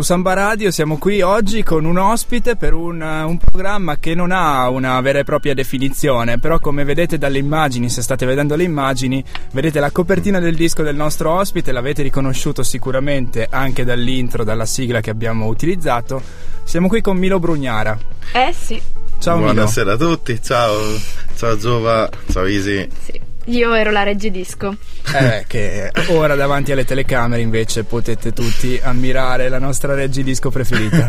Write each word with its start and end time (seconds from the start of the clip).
su 0.00 0.06
Samba 0.06 0.32
Radio, 0.32 0.70
siamo 0.70 0.96
qui 0.96 1.20
oggi 1.20 1.62
con 1.62 1.84
un 1.84 1.98
ospite 1.98 2.56
per 2.56 2.72
un, 2.72 3.02
un, 3.02 3.36
programma 3.36 3.98
che 3.98 4.14
non 4.14 4.30
ha 4.32 4.68
una 4.70 4.98
vera 5.02 5.18
e 5.18 5.24
propria 5.24 5.52
definizione, 5.52 6.38
però 6.38 6.58
come 6.58 6.84
vedete 6.84 7.18
dalle 7.18 7.36
immagini, 7.36 7.90
se 7.90 8.00
state 8.00 8.24
vedendo 8.24 8.56
le 8.56 8.62
immagini, 8.62 9.22
vedete 9.52 9.78
la 9.78 9.90
copertina 9.90 10.38
del 10.38 10.54
disco 10.54 10.82
del 10.82 10.96
nostro 10.96 11.32
ospite, 11.32 11.72
l'avete 11.72 12.02
riconosciuto 12.02 12.62
sicuramente 12.62 13.46
anche 13.50 13.84
dall'intro, 13.84 14.42
dalla 14.42 14.64
sigla 14.64 15.00
che 15.00 15.10
abbiamo 15.10 15.46
utilizzato. 15.48 16.22
Siamo 16.64 16.88
qui 16.88 17.02
con 17.02 17.18
Milo 17.18 17.38
Brugnara. 17.38 17.98
Eh 18.32 18.54
sì. 18.58 18.80
Ciao 19.18 19.38
Buonasera 19.38 19.96
Milo. 19.96 20.04
a 20.04 20.08
tutti, 20.08 20.40
ciao, 20.42 20.78
ciao 21.36 21.58
Giova, 21.58 22.08
ciao 22.30 22.46
Isi. 22.46 22.88
Sì. 23.04 23.29
Io 23.50 23.74
ero 23.74 23.90
la 23.90 24.04
Disco. 24.30 24.76
Eh, 25.12 25.44
che 25.48 25.90
ora 26.08 26.36
davanti 26.36 26.70
alle 26.70 26.84
telecamere 26.84 27.42
invece 27.42 27.82
potete 27.82 28.32
tutti 28.32 28.78
ammirare 28.80 29.48
la 29.48 29.58
nostra 29.58 29.94
Disco 30.22 30.50
preferita. 30.50 31.08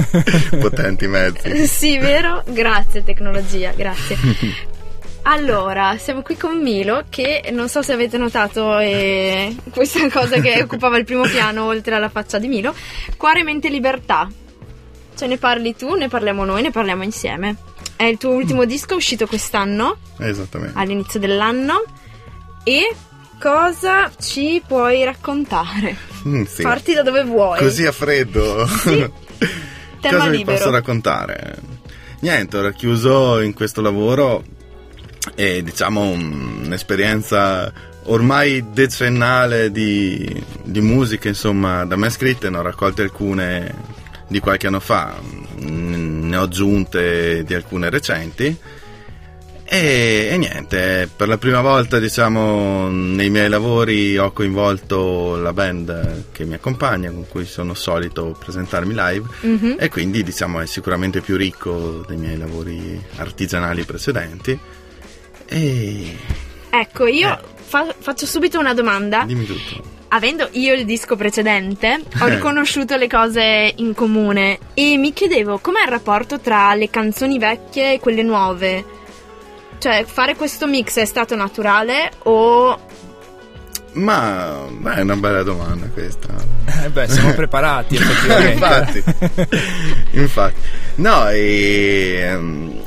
Potenti 0.58 1.06
mezzi. 1.06 1.66
Sì, 1.66 1.98
vero? 1.98 2.42
Grazie 2.46 3.04
tecnologia, 3.04 3.72
grazie. 3.76 4.16
Allora, 5.24 5.96
siamo 5.98 6.22
qui 6.22 6.36
con 6.36 6.62
Milo 6.62 7.04
che 7.10 7.50
non 7.52 7.68
so 7.68 7.82
se 7.82 7.92
avete 7.92 8.16
notato 8.16 8.78
eh, 8.78 9.54
questa 9.70 10.08
cosa 10.08 10.40
che 10.40 10.62
occupava 10.62 10.96
il 10.96 11.04
primo 11.04 11.22
piano 11.24 11.66
oltre 11.66 11.94
alla 11.94 12.08
faccia 12.08 12.38
di 12.38 12.48
Milo. 12.48 12.74
Cuore, 13.18 13.42
mente, 13.42 13.68
libertà. 13.68 14.28
Cioè 15.22 15.30
ne 15.30 15.38
parli 15.38 15.76
tu, 15.76 15.94
ne 15.94 16.08
parliamo 16.08 16.44
noi, 16.44 16.62
ne 16.62 16.72
parliamo 16.72 17.04
insieme. 17.04 17.54
È 17.94 18.02
il 18.02 18.18
tuo 18.18 18.30
ultimo 18.30 18.64
disco 18.64 18.96
uscito 18.96 19.28
quest'anno? 19.28 19.98
Esattamente. 20.18 20.76
All'inizio 20.76 21.20
dell'anno. 21.20 21.84
E 22.64 22.92
cosa 23.38 24.10
ci 24.20 24.60
puoi 24.66 25.04
raccontare? 25.04 25.96
Mm, 26.26 26.42
sì. 26.42 26.62
Parti 26.62 26.94
da 26.94 27.02
dove 27.02 27.22
vuoi. 27.22 27.60
Così 27.60 27.86
a 27.86 27.92
freddo. 27.92 28.66
Sì. 28.66 28.96
Tema 30.02 30.16
cosa 30.16 30.28
libero. 30.28 30.36
vi 30.36 30.44
posso 30.44 30.70
raccontare? 30.70 31.56
Niente, 32.18 32.56
ho 32.56 32.62
racchiuso 32.62 33.38
in 33.38 33.52
questo 33.52 33.80
lavoro 33.80 34.42
e 35.36 35.62
diciamo 35.62 36.00
un'esperienza 36.00 37.72
ormai 38.06 38.72
decennale 38.72 39.70
di, 39.70 40.44
di 40.64 40.80
musica, 40.80 41.28
insomma, 41.28 41.84
da 41.84 41.94
me 41.94 42.10
scritte, 42.10 42.50
ne 42.50 42.56
ho 42.56 42.62
raccolte 42.62 43.02
alcune 43.02 44.00
di 44.32 44.40
qualche 44.40 44.66
anno 44.66 44.80
fa 44.80 45.14
ne 46.32 46.36
ho 46.36 46.42
aggiunte 46.42 47.44
di 47.44 47.54
alcune 47.54 47.90
recenti. 47.90 48.56
E, 49.64 50.28
e, 50.30 50.36
niente, 50.36 51.08
per 51.14 51.28
la 51.28 51.38
prima 51.38 51.62
volta 51.62 51.98
diciamo 51.98 52.90
nei 52.90 53.30
miei 53.30 53.48
lavori 53.48 54.18
ho 54.18 54.30
coinvolto 54.32 55.36
la 55.36 55.52
band 55.54 56.24
che 56.32 56.44
mi 56.44 56.54
accompagna, 56.54 57.10
con 57.10 57.26
cui 57.26 57.46
sono 57.46 57.72
solito 57.72 58.36
presentarmi 58.38 58.92
live 58.94 59.26
mm-hmm. 59.46 59.76
e 59.78 59.88
quindi 59.88 60.22
diciamo 60.22 60.60
è 60.60 60.66
sicuramente 60.66 61.22
più 61.22 61.36
ricco 61.36 62.04
dei 62.06 62.18
miei 62.18 62.36
lavori 62.36 63.02
artigianali 63.16 63.84
precedenti. 63.84 64.58
E... 65.46 66.16
Ecco, 66.68 67.06
io 67.06 67.38
eh. 67.38 67.40
fa- 67.56 67.94
faccio 67.98 68.26
subito 68.26 68.58
una 68.58 68.74
domanda. 68.74 69.24
Dimmi 69.24 69.46
tutto 69.46 69.91
avendo 70.12 70.48
io 70.52 70.74
il 70.74 70.84
disco 70.84 71.16
precedente, 71.16 72.00
ho 72.20 72.26
eh. 72.26 72.34
riconosciuto 72.34 72.96
le 72.96 73.08
cose 73.08 73.72
in 73.76 73.94
comune 73.94 74.58
e 74.74 74.96
mi 74.96 75.12
chiedevo 75.12 75.58
com'è 75.58 75.82
il 75.82 75.88
rapporto 75.88 76.38
tra 76.38 76.74
le 76.74 76.90
canzoni 76.90 77.38
vecchie 77.38 77.94
e 77.94 78.00
quelle 78.00 78.22
nuove. 78.22 78.84
Cioè, 79.78 80.04
fare 80.04 80.36
questo 80.36 80.66
mix 80.66 80.98
è 80.98 81.04
stato 81.04 81.34
naturale 81.34 82.10
o 82.24 82.78
ma 83.94 84.64
beh, 84.70 84.94
è 84.94 85.00
una 85.02 85.16
bella 85.16 85.42
domanda 85.42 85.86
questa. 85.88 86.28
Eh 86.84 86.88
beh, 86.88 87.08
siamo 87.08 87.32
preparati 87.34 87.96
effettivamente. 87.96 89.02
infatti, 89.02 89.56
infatti. 90.16 90.60
No, 90.96 91.28
e, 91.28 92.34
um, 92.34 92.82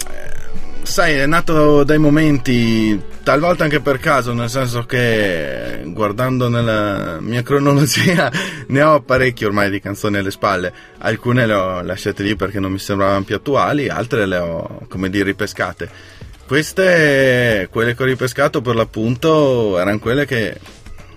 sai, 0.81 1.15
è 1.15 1.25
nato 1.27 1.83
dai 1.83 1.99
momenti, 1.99 2.99
talvolta 3.25 3.63
anche 3.63 3.79
per 3.79 3.97
caso, 3.97 4.33
nel 4.33 4.51
senso 4.51 4.85
che 4.85 5.81
guardando 5.85 6.47
nella 6.47 7.19
mia 7.19 7.41
cronologia 7.41 8.31
ne 8.69 8.81
ho 8.83 9.01
parecchie 9.01 9.47
ormai 9.47 9.71
di 9.71 9.79
canzoni 9.79 10.17
alle 10.17 10.29
spalle. 10.29 10.71
Alcune 10.99 11.47
le 11.47 11.53
ho 11.55 11.81
lasciate 11.81 12.21
lì 12.21 12.35
perché 12.35 12.59
non 12.59 12.71
mi 12.71 12.77
sembravano 12.77 13.23
più 13.23 13.33
attuali, 13.33 13.89
altre 13.89 14.27
le 14.27 14.37
ho, 14.37 14.85
come 14.87 15.09
dire, 15.09 15.23
ripescate. 15.23 15.89
Queste, 16.45 17.67
quelle 17.71 17.95
che 17.95 18.03
ho 18.03 18.05
ripescato 18.05 18.61
per 18.61 18.75
l'appunto, 18.75 19.79
erano 19.79 19.97
quelle 19.97 20.27
che 20.27 20.59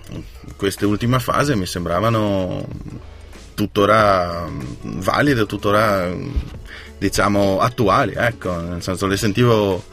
in 0.09 0.23
questa 0.57 0.87
ultima 0.87 1.19
fase 1.19 1.55
mi 1.55 1.67
sembravano 1.67 2.67
tuttora 3.53 4.49
valide, 4.81 5.45
tuttora 5.45 6.11
diciamo 6.97 7.59
attuali, 7.59 8.13
ecco, 8.15 8.59
nel 8.61 8.81
senso 8.81 9.05
le 9.05 9.15
sentivo 9.15 9.83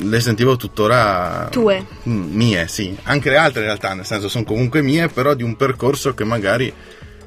le 0.00 0.20
sentivo 0.20 0.56
tuttora 0.56 1.48
tue 1.50 1.84
mie, 2.04 2.68
sì, 2.68 2.96
anche 3.04 3.30
le 3.30 3.36
altre 3.36 3.60
in 3.60 3.66
realtà, 3.66 3.94
nel 3.94 4.04
senso 4.04 4.28
sono 4.28 4.44
comunque 4.44 4.82
mie, 4.82 5.08
però 5.08 5.34
di 5.34 5.42
un 5.42 5.56
percorso 5.56 6.14
che 6.14 6.24
magari 6.24 6.72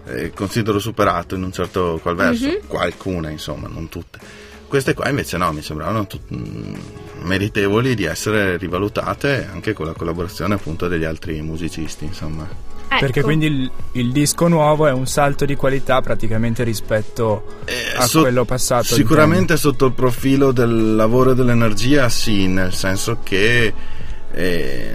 eh, 0.05 0.31
considero 0.31 0.79
superato 0.79 1.35
in 1.35 1.43
un 1.43 1.51
certo 1.51 1.99
qual 2.01 2.15
verso, 2.15 2.47
mm-hmm. 2.47 2.67
qualcune 2.67 3.31
insomma, 3.31 3.67
non 3.67 3.89
tutte. 3.89 4.19
Queste 4.67 4.93
qua 4.93 5.09
invece 5.09 5.37
no, 5.37 5.51
mi 5.51 5.61
sembravano 5.61 6.07
tut- 6.07 6.33
mm, 6.33 6.75
meritevoli 7.23 7.93
di 7.93 8.05
essere 8.05 8.55
rivalutate 8.57 9.47
anche 9.51 9.73
con 9.73 9.85
la 9.85 9.93
collaborazione 9.93 10.53
appunto 10.53 10.87
degli 10.87 11.03
altri 11.03 11.41
musicisti, 11.41 12.05
insomma. 12.05 12.70
Ecco. 12.93 12.99
Perché 12.99 13.21
quindi 13.21 13.45
il, 13.45 13.71
il, 13.93 14.11
disco 14.11 14.49
nuovo 14.49 14.85
è 14.85 14.91
un 14.91 15.07
salto 15.07 15.45
di 15.45 15.55
qualità 15.55 16.01
praticamente 16.01 16.65
rispetto 16.65 17.59
eh, 17.63 17.95
a 17.95 18.05
so, 18.05 18.19
quello 18.19 18.43
passato. 18.43 18.83
Sicuramente 18.83 19.55
sotto 19.55 19.85
il 19.85 19.93
profilo 19.93 20.51
del 20.51 20.97
lavoro 20.97 21.31
e 21.31 21.35
dell'energia 21.35 22.09
sì, 22.09 22.47
nel 22.47 22.73
senso 22.73 23.19
che 23.23 23.73
eh, 24.33 24.93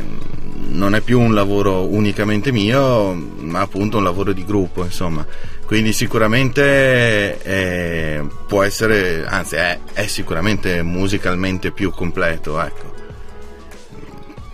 non 0.69 0.95
è 0.95 1.01
più 1.01 1.19
un 1.19 1.33
lavoro 1.33 1.87
unicamente 1.87 2.53
mio, 2.53 3.15
ma 3.15 3.61
appunto 3.61 3.97
un 3.97 4.05
lavoro 4.05 4.35
di 4.35 4.45
gruppo, 4.45 4.85
insomma. 4.85 5.25
Quindi 5.65 5.95
sicuramente 5.95 7.43
eh, 7.43 8.23
può 8.47 8.63
essere, 8.63 9.25
anzi 9.25 9.57
è, 9.57 9.79
è 9.95 10.07
sicuramente 10.07 10.83
musicalmente 10.83 11.71
più 11.71 11.91
completo, 11.93 12.61
ecco. 12.61 12.95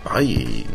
Poi 0.01 0.65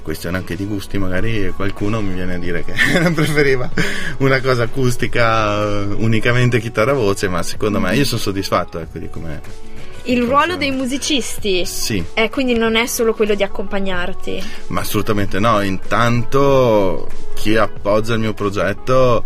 è 0.00 0.02
questione 0.02 0.38
anche 0.38 0.56
di 0.56 0.64
gusti, 0.64 0.98
magari 0.98 1.52
qualcuno 1.54 2.00
mi 2.00 2.14
viene 2.14 2.34
a 2.34 2.38
dire 2.38 2.64
che 2.64 2.72
preferiva 3.12 3.70
una 4.18 4.40
cosa 4.40 4.64
acustica, 4.64 5.84
unicamente 5.96 6.58
chitarra 6.58 6.92
voce, 6.92 7.28
ma 7.28 7.42
secondo 7.42 7.78
me 7.78 7.94
io 7.94 8.04
sono 8.04 8.20
soddisfatto 8.20 8.78
ecco, 8.78 8.98
di 8.98 9.08
come 9.08 9.68
il 10.04 10.22
ruolo 10.22 10.56
dei 10.56 10.70
musicisti 10.70 11.64
sì. 11.66 12.02
è 12.14 12.30
quindi 12.30 12.54
non 12.54 12.74
è 12.74 12.86
solo 12.86 13.12
quello 13.12 13.34
di 13.34 13.42
accompagnarti. 13.42 14.42
Ma 14.68 14.80
assolutamente 14.80 15.38
no, 15.38 15.60
intanto 15.60 17.06
chi 17.34 17.56
appoggia 17.56 18.14
il 18.14 18.20
mio 18.20 18.32
progetto, 18.32 19.22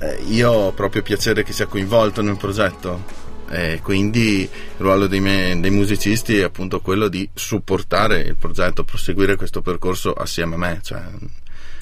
eh, 0.00 0.18
io 0.28 0.50
ho 0.50 0.72
proprio 0.72 1.02
piacere 1.02 1.44
che 1.44 1.52
sia 1.52 1.66
coinvolto 1.66 2.22
nel 2.22 2.38
progetto 2.38 3.19
e 3.50 3.80
quindi 3.82 4.42
il 4.42 4.48
ruolo 4.76 5.08
dei, 5.08 5.18
miei, 5.18 5.58
dei 5.58 5.72
musicisti 5.72 6.38
è 6.38 6.44
appunto 6.44 6.80
quello 6.80 7.08
di 7.08 7.28
supportare 7.34 8.20
il 8.20 8.36
progetto, 8.36 8.84
proseguire 8.84 9.34
questo 9.34 9.60
percorso 9.60 10.12
assieme 10.12 10.54
a 10.54 10.58
me, 10.58 10.78
cioè, 10.82 11.02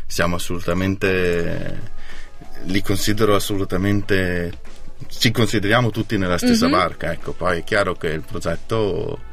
siamo 0.06 0.36
assolutamente, 0.36 1.92
li 2.64 2.80
considero 2.82 3.34
assolutamente, 3.34 4.50
ci 5.08 5.30
consideriamo 5.30 5.90
tutti 5.90 6.16
nella 6.16 6.38
stessa 6.38 6.68
mm-hmm. 6.68 6.78
barca, 6.78 7.12
ecco, 7.12 7.32
poi 7.32 7.58
è 7.58 7.64
chiaro 7.64 7.94
che 7.96 8.08
il 8.08 8.22
progetto 8.22 9.26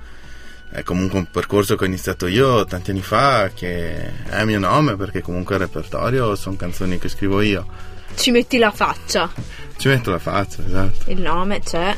è 0.71 0.83
comunque 0.83 1.19
un 1.19 1.29
percorso 1.31 1.77
che 1.77 1.85
ho 1.85 1.87
iniziato 1.87 2.27
io 2.27 2.65
tanti 2.65 2.91
anni 2.91 3.01
fa, 3.01 3.49
che 3.53 4.25
è 4.25 4.41
il 4.41 4.45
mio 4.45 4.59
nome 4.59 4.97
perché 4.97 5.21
comunque 5.21 5.55
il 5.55 5.61
repertorio 5.61 6.35
sono 6.35 6.57
canzoni 6.57 6.97
che 6.97 7.07
scrivo 7.07 7.39
io. 7.39 7.65
Ci 8.13 8.31
metti 8.31 8.57
la 8.57 8.71
faccia. 8.71 9.31
Ci 9.77 9.87
metto 9.87 10.11
la 10.11 10.19
faccia, 10.19 10.65
esatto. 10.65 11.09
Il 11.09 11.21
nome 11.21 11.61
c'è 11.61 11.95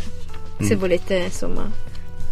se 0.59 0.75
mm. 0.75 0.79
volete 0.79 1.15
insomma 1.15 1.69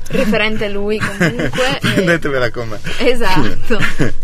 referente 0.08 0.66
a 0.66 0.70
lui 0.70 1.00
comunque 1.00 1.78
prendetevela 1.82 2.52
con 2.52 2.68
me 2.68 2.80
esatto 3.00 3.78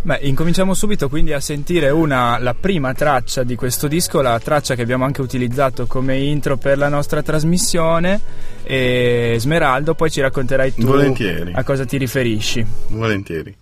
Beh, 0.00 0.20
incominciamo 0.22 0.74
subito 0.74 1.08
quindi 1.08 1.32
a 1.32 1.40
sentire 1.40 1.90
una, 1.90 2.38
la 2.38 2.54
prima 2.54 2.94
traccia 2.94 3.42
di 3.42 3.56
questo 3.56 3.88
disco, 3.88 4.22
la 4.22 4.38
traccia 4.38 4.74
che 4.74 4.82
abbiamo 4.82 5.04
anche 5.04 5.20
utilizzato 5.20 5.86
come 5.86 6.18
intro 6.18 6.56
per 6.56 6.78
la 6.78 6.88
nostra 6.88 7.20
trasmissione. 7.20 8.20
E 8.62 9.36
Smeraldo, 9.38 9.94
poi 9.94 10.10
ci 10.10 10.20
racconterai 10.20 10.74
tu 10.74 10.86
Volentieri. 10.86 11.52
a 11.54 11.64
cosa 11.64 11.84
ti 11.84 11.98
riferisci. 11.98 12.64
Volentieri. 12.88 13.54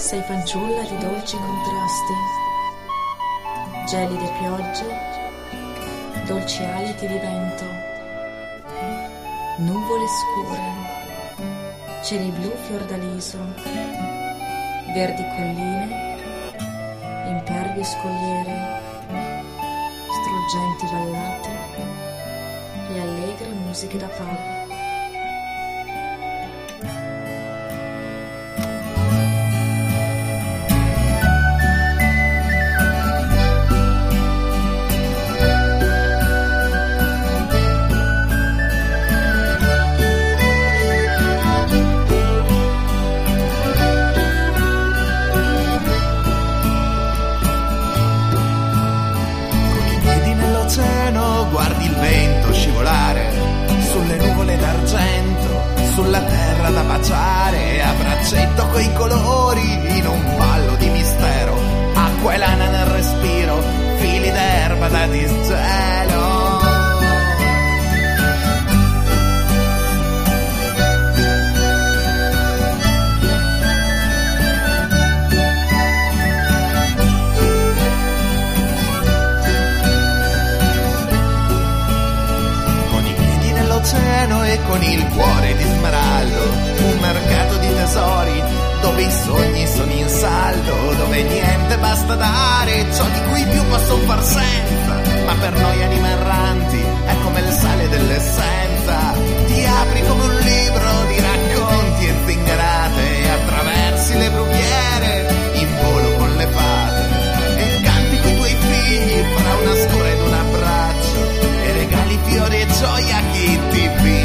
Sei 0.00 0.22
fanciulla 0.22 0.80
di 0.80 0.96
dolci 0.96 1.36
contrasti, 1.36 2.14
gelide 3.86 4.32
piogge, 4.38 6.24
dolci 6.24 6.64
aliti 6.64 7.06
di 7.06 7.18
vento. 7.18 7.64
nuvole 9.58 10.06
scure, 10.08 10.72
cieli 12.02 12.30
blu 12.30 12.50
fiordaliso, 12.66 13.36
verdi 14.94 15.22
colline, 15.36 16.16
impervie 17.28 17.84
scogliere, 17.84 18.80
struggenti 20.08 20.86
vallate. 20.90 21.58
E 22.88 23.00
allegre 23.00 23.50
musiche 23.50 23.98
da 23.98 24.06
pub. 24.06 24.59
Sulla 55.94 56.20
terra 56.20 56.70
da 56.70 56.82
baciare, 56.82 57.82
a 57.82 57.92
braccetto 57.92 58.66
coi 58.68 58.92
colori 58.94 59.96
in 59.98 60.06
un 60.06 60.36
ballo 60.36 60.76
di 60.76 60.88
mistero, 60.88 61.54
acqua 61.94 62.34
e 62.34 62.38
lana 62.38 62.68
nel 62.68 62.86
respiro, 62.86 63.62
fili 63.96 64.30
d'erba 64.30 64.88
da 64.88 65.06
disgelo. 65.06 66.09
Con 84.70 84.82
il 84.84 85.04
cuore 85.08 85.56
di 85.56 85.64
smeraldo, 85.64 86.42
un 86.78 86.98
mercato 87.00 87.56
di 87.56 87.74
tesori 87.74 88.42
dove 88.80 89.02
i 89.02 89.10
sogni 89.10 89.66
sono 89.66 89.90
in 89.90 90.08
saldo, 90.08 90.94
dove 90.94 91.22
niente 91.24 91.76
basta 91.78 92.14
dare, 92.14 92.86
ciò 92.94 93.04
di 93.04 93.20
cui 93.28 93.44
più 93.46 93.66
posso 93.68 93.96
far 94.06 94.22
senza, 94.22 95.24
ma 95.26 95.34
per 95.34 95.58
noi 95.58 95.82
anime 95.82 96.08
erranti 96.10 96.84
è 97.04 97.14
come 97.24 97.40
il 97.40 97.52
sale 97.52 97.88
dell'essenza, 97.88 99.12
ti 99.46 99.64
apri 99.64 100.06
come 100.06 100.22
un 100.22 100.36
libro 100.36 100.90
di 101.08 101.20
racconti 101.20 102.06
e 102.06 102.14
zingarate, 102.26 103.30
attraversi 103.30 104.18
le 104.18 104.30
brughiere 104.30 105.34
in 105.54 105.68
volo 105.82 106.16
con 106.16 106.36
le 106.36 106.46
fate, 106.46 107.02
e 107.58 107.80
canti 107.82 108.20
coi 108.20 108.36
tuoi 108.36 108.56
figli 108.60 109.24
fra 109.34 109.54
una 109.62 109.74
scura 109.74 110.08
ed 110.08 110.20
un 110.20 110.32
abbraccio, 110.32 111.30
e 111.64 111.72
regali 111.72 112.18
fiori 112.24 112.60
e 112.60 112.66
gioia 112.78 113.16
a 113.16 113.22
chi 113.32 113.58
ti 113.70 113.88
vive. 114.02 114.19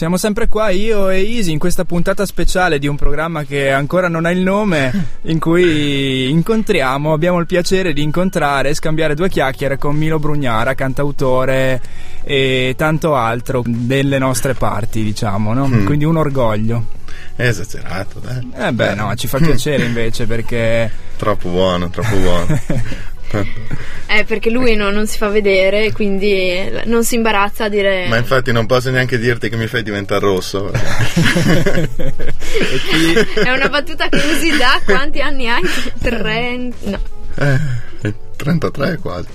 Siamo 0.00 0.16
sempre 0.16 0.48
qua, 0.48 0.70
io 0.70 1.10
e 1.10 1.20
Easy, 1.30 1.52
in 1.52 1.58
questa 1.58 1.84
puntata 1.84 2.24
speciale 2.24 2.78
di 2.78 2.86
un 2.86 2.96
programma 2.96 3.44
che 3.44 3.70
ancora 3.70 4.08
non 4.08 4.24
ha 4.24 4.30
il 4.30 4.40
nome, 4.40 5.18
in 5.24 5.38
cui 5.38 6.30
incontriamo, 6.30 7.12
abbiamo 7.12 7.38
il 7.38 7.44
piacere 7.44 7.92
di 7.92 8.02
incontrare 8.02 8.70
e 8.70 8.74
scambiare 8.74 9.14
due 9.14 9.28
chiacchiere 9.28 9.76
con 9.76 9.94
Milo 9.94 10.18
Brugnara, 10.18 10.72
cantautore 10.72 11.82
e 12.22 12.72
tanto 12.78 13.14
altro 13.14 13.62
delle 13.66 14.16
nostre 14.16 14.54
parti, 14.54 15.02
diciamo, 15.02 15.52
no? 15.52 15.68
Mm. 15.68 15.84
Quindi 15.84 16.06
un 16.06 16.16
orgoglio. 16.16 16.86
È 17.36 17.46
esagerato, 17.46 18.20
dai. 18.20 18.52
Eh 18.56 18.72
beh, 18.72 18.94
no, 18.94 19.14
ci 19.16 19.26
fa 19.26 19.36
piacere 19.36 19.84
invece 19.84 20.24
perché 20.24 20.90
Troppo 21.20 21.50
buono, 21.50 21.90
troppo 21.90 22.16
buono. 22.16 22.46
Eh, 23.32 24.24
perché 24.24 24.50
lui 24.50 24.74
no- 24.74 24.90
non 24.90 25.06
si 25.06 25.16
fa 25.18 25.28
vedere, 25.28 25.92
quindi 25.92 26.68
non 26.84 27.04
si 27.04 27.14
imbarazza 27.14 27.64
a 27.64 27.68
dire... 27.68 28.06
Ma 28.08 28.16
infatti 28.16 28.50
non 28.52 28.66
posso 28.66 28.90
neanche 28.90 29.18
dirti 29.18 29.48
che 29.48 29.56
mi 29.56 29.66
fai 29.68 29.82
diventare 29.82 30.20
rosso. 30.20 30.70
È 33.34 33.50
una 33.50 33.68
battuta 33.68 34.08
che 34.08 34.16
usi 34.16 34.56
da 34.56 34.80
quanti 34.84 35.20
anni 35.20 35.48
hai? 35.48 35.62
30... 36.00 36.76
No. 36.90 37.00
Eh, 37.36 37.88
33 38.44 38.98
quasi. 38.98 39.26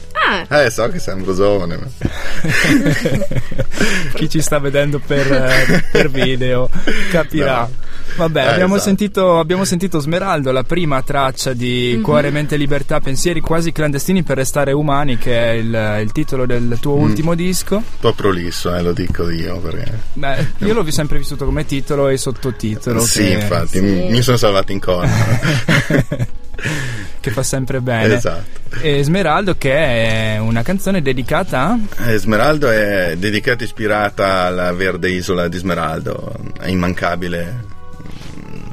Ah, 0.50 0.64
Eh, 0.64 0.72
so 0.72 0.88
che 0.90 0.98
sembro 1.00 1.36
giovane. 1.36 1.78
Ma... 1.78 1.86
chi 4.16 4.28
ci 4.30 4.42
sta 4.42 4.60
vedendo 4.60 5.00
per, 5.06 5.32
eh, 5.32 5.84
per 5.92 6.10
video 6.10 6.70
capirà. 7.12 7.70
Vabbè, 8.18 8.44
Eh, 8.44 8.48
abbiamo, 8.48 8.76
esatto. 8.76 8.90
sentito, 8.90 9.40
abbiamo 9.40 9.66
sentito 9.66 10.00
Smeraldo, 10.00 10.52
la 10.52 10.64
prima 10.64 11.02
traccia 11.04 11.54
di 11.54 11.94
Mhm. 11.98 12.02
Cuore, 12.02 12.32
Mente, 12.32 12.56
Libertà, 12.56 13.00
Pensieri 13.00 13.42
quasi 13.42 13.72
clandestini 13.72 14.24
per 14.24 14.38
restare 14.38 14.72
umani, 14.72 15.18
che 15.18 15.38
è 15.38 15.50
il, 15.52 16.00
il 16.02 16.12
titolo 16.12 16.46
del 16.46 16.78
tuo 16.80 16.96
Mm. 16.98 17.02
ultimo 17.02 17.36
disco. 17.36 17.76
Un 17.76 17.84
po' 18.00 18.14
prolisso, 18.14 18.74
eh, 18.74 18.82
lo 18.82 18.94
dico 18.94 19.30
io 19.30 19.60
perché... 19.60 19.92
Beh, 20.14 20.48
io 20.60 20.74
l'ho 20.74 20.90
sempre 20.92 21.18
vissuto 21.18 21.46
come 21.46 21.66
titolo 21.66 22.08
e 22.08 22.18
sottotitolo. 22.18 23.02
Sì, 23.02 23.20
che, 23.26 23.34
infatti, 23.34 23.78
sì. 23.78 23.82
mi- 23.82 24.10
mi 24.10 24.22
sono 24.22 24.38
salvato 24.38 24.72
in 24.72 24.80
corna. 24.80 25.14
che 27.26 27.32
fa 27.32 27.42
sempre 27.42 27.82
bene. 27.82 28.14
esatto. 28.16 28.78
E 28.82 29.02
Smeraldo, 29.04 29.56
che 29.58 29.74
è 29.74 30.38
una 30.38 30.62
canzone 30.62 31.02
dedicata 31.02 31.76
a. 31.98 32.12
Eh, 32.12 32.18
Smeraldo 32.18 32.70
è 32.70 33.16
dedicata 33.18 33.64
e 33.64 33.66
ispirata 33.66 34.42
alla 34.44 34.72
verde 34.74 35.10
isola 35.10 35.48
di 35.48 35.58
Smeraldo, 35.58 36.32
è 36.62 36.68
immancabile. 36.68 37.74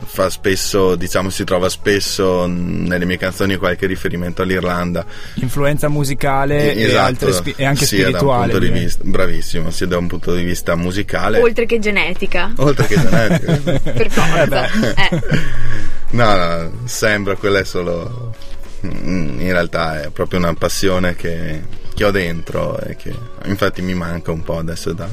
Fa 0.04 0.28
spesso, 0.28 0.94
diciamo, 0.96 1.30
si 1.30 1.42
trova 1.44 1.70
spesso 1.70 2.44
nelle 2.46 3.06
mie 3.06 3.16
canzoni 3.16 3.56
qualche 3.56 3.86
riferimento 3.86 4.42
all'Irlanda. 4.42 5.06
influenza 5.36 5.88
musicale 5.88 6.74
e, 6.74 6.82
Esatto, 6.82 7.06
altre 7.06 7.32
spi- 7.32 7.54
e 7.56 7.64
anche 7.64 7.86
sia 7.86 8.02
spirituale. 8.08 8.48
Da 8.52 8.52
un 8.58 8.60
punto 8.60 8.74
di 8.74 8.78
vista, 8.84 9.02
bravissimo, 9.06 9.70
sia 9.70 9.86
da 9.86 9.96
un 9.96 10.06
punto 10.08 10.34
di 10.34 10.42
vista 10.42 10.74
musicale. 10.74 11.40
Oltre 11.40 11.64
che 11.64 11.78
genetica. 11.78 12.52
oltre 12.56 12.86
che 12.86 13.00
genetico. 13.00 13.80
Per 13.90 14.10
forza. 14.10 14.66
Eh. 14.66 15.20
No, 16.10 16.36
no, 16.36 16.70
sembra, 16.84 17.34
quella 17.36 17.60
è 17.60 17.64
solo. 17.64 18.31
Mm, 18.86 19.40
In 19.40 19.50
realtà 19.52 20.00
è 20.02 20.10
proprio 20.10 20.38
una 20.38 20.54
passione 20.54 21.14
che, 21.16 21.62
che 21.94 22.04
ho 22.04 22.10
dentro 22.10 22.78
e 22.80 22.96
che 22.96 23.14
infatti 23.44 23.82
mi 23.82 23.94
manca 23.94 24.30
un 24.32 24.42
po' 24.42 24.58
adesso 24.58 24.90
è 24.90 24.94
da 24.94 25.08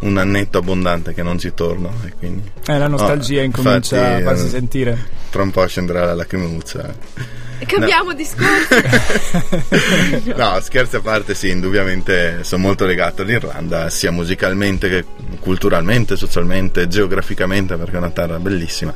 un 0.00 0.16
annetto 0.16 0.58
abbondante 0.58 1.12
che 1.14 1.22
non 1.22 1.38
ci 1.38 1.52
torno 1.54 1.92
e 2.04 2.12
quindi 2.18 2.50
Eh, 2.66 2.78
la 2.78 2.88
nostalgia 2.88 3.40
Oh, 3.40 3.44
incomincia 3.44 3.96
infatti, 3.96 4.22
a 4.22 4.24
farsi 4.24 4.46
eh, 4.46 4.50
sentire. 4.50 4.98
tra 5.30 5.42
un 5.42 5.50
po' 5.50 5.66
scenderà 5.66 6.04
la 6.06 6.14
lacrimuccia. 6.14 7.34
Cambiamo 7.66 8.12
discorso. 8.12 8.74
No, 10.36 10.58
scherzi 10.60 10.96
a 10.96 11.00
parte, 11.00 11.34
sì, 11.34 11.48
indubbiamente 11.50 12.44
sono 12.44 12.62
molto 12.62 12.84
legato 12.84 13.22
all'Irlanda, 13.22 13.88
sia 13.90 14.10
musicalmente 14.10 14.88
che 14.90 15.04
culturalmente, 15.40 16.16
socialmente, 16.16 16.86
geograficamente, 16.88 17.76
perché 17.76 17.94
è 17.94 17.98
una 17.98 18.10
terra 18.10 18.38
bellissima 18.38 18.92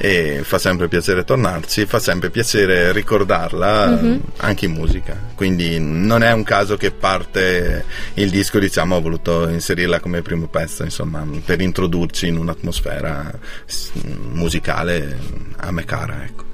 e 0.00 0.42
fa 0.44 0.58
sempre 0.58 0.86
piacere 0.86 1.24
tornarci, 1.24 1.84
fa 1.84 1.98
sempre 1.98 2.30
piacere 2.30 2.92
ricordarla 2.92 4.00
eh, 4.00 4.20
anche 4.36 4.66
in 4.66 4.72
musica. 4.72 5.16
Quindi 5.34 5.80
non 5.80 6.22
è 6.22 6.32
un 6.32 6.44
caso 6.44 6.76
che 6.76 6.92
parte 6.92 7.84
il 8.14 8.30
disco, 8.30 8.60
diciamo, 8.60 8.94
ho 8.94 9.00
voluto 9.00 9.48
inserirla 9.48 9.98
come 9.98 10.22
primo 10.22 10.46
pezzo, 10.46 10.84
insomma, 10.84 11.26
per 11.44 11.60
introdurci 11.60 12.28
in 12.28 12.36
un'atmosfera 12.36 13.36
musicale 14.32 15.18
a 15.56 15.72
me 15.72 15.84
cara, 15.84 16.24
ecco. 16.24 16.47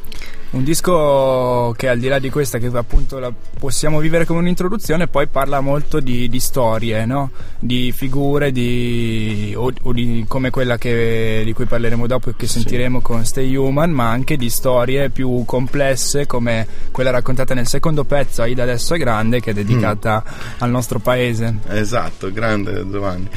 Un 0.55 0.63
disco 0.63 1.75
che 1.77 1.89
al 1.89 1.99
di 1.99 2.07
là 2.07 2.21
di 2.21 2.31
questa 2.31 2.59
che 2.59 2.71
appunto 2.73 3.19
la 3.19 3.33
possiamo 3.59 3.99
vivere 3.99 4.25
come 4.25 4.39
un'introduzione 4.39 5.09
poi 5.09 5.27
parla 5.27 5.61
molto 5.61 5.99
di, 5.99 6.29
di 6.29 6.39
storie, 6.39 7.05
no? 7.07 7.33
di 7.59 7.91
figure 7.91 8.53
di, 8.53 9.53
o, 9.57 9.73
o 9.83 9.93
di 9.93 10.25
come 10.29 10.51
quella 10.51 10.79
che, 10.79 11.43
di 11.45 11.53
cui 11.53 11.65
parleremo 11.65 12.07
dopo 12.07 12.31
e 12.31 12.35
che 12.37 12.47
sentiremo 12.47 13.01
con 13.01 13.25
Stay 13.25 13.57
Human, 13.57 13.91
ma 13.91 14.11
anche 14.11 14.37
di 14.37 14.49
storie 14.49 15.11
più 15.11 15.43
complesse 15.45 16.27
come 16.27 16.69
quella 16.93 17.11
raccontata 17.11 17.53
nel 17.53 17.67
secondo 17.67 18.05
pezzo 18.05 18.43
Aida 18.43 18.63
adesso 18.63 18.95
è 18.95 18.99
grande 18.99 19.41
che 19.41 19.51
è 19.51 19.55
dedicata 19.55 20.23
al 20.59 20.71
nostro 20.71 21.01
paese. 21.01 21.53
Esatto, 21.67 22.31
grande 22.31 22.89
Giovanni. 22.89 23.29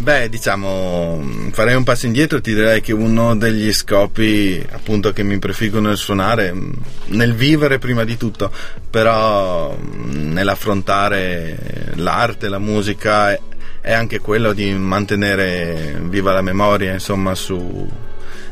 Beh, 0.00 0.28
diciamo, 0.28 1.50
farei 1.50 1.74
un 1.74 1.82
passo 1.82 2.06
indietro 2.06 2.38
e 2.38 2.40
ti 2.40 2.54
direi 2.54 2.80
che 2.80 2.92
uno 2.92 3.34
degli 3.34 3.72
scopi 3.72 4.64
appunto 4.70 5.12
che 5.12 5.24
mi 5.24 5.40
prefiggo 5.40 5.80
nel 5.80 5.96
suonare, 5.96 6.54
nel 7.06 7.34
vivere 7.34 7.78
prima 7.78 8.04
di 8.04 8.16
tutto, 8.16 8.48
però 8.88 9.76
nell'affrontare 9.76 11.90
l'arte, 11.96 12.48
la 12.48 12.60
musica, 12.60 13.36
è 13.80 13.92
anche 13.92 14.20
quello 14.20 14.52
di 14.52 14.72
mantenere 14.72 15.98
viva 16.02 16.32
la 16.32 16.42
memoria, 16.42 16.92
insomma, 16.92 17.34
su 17.34 17.90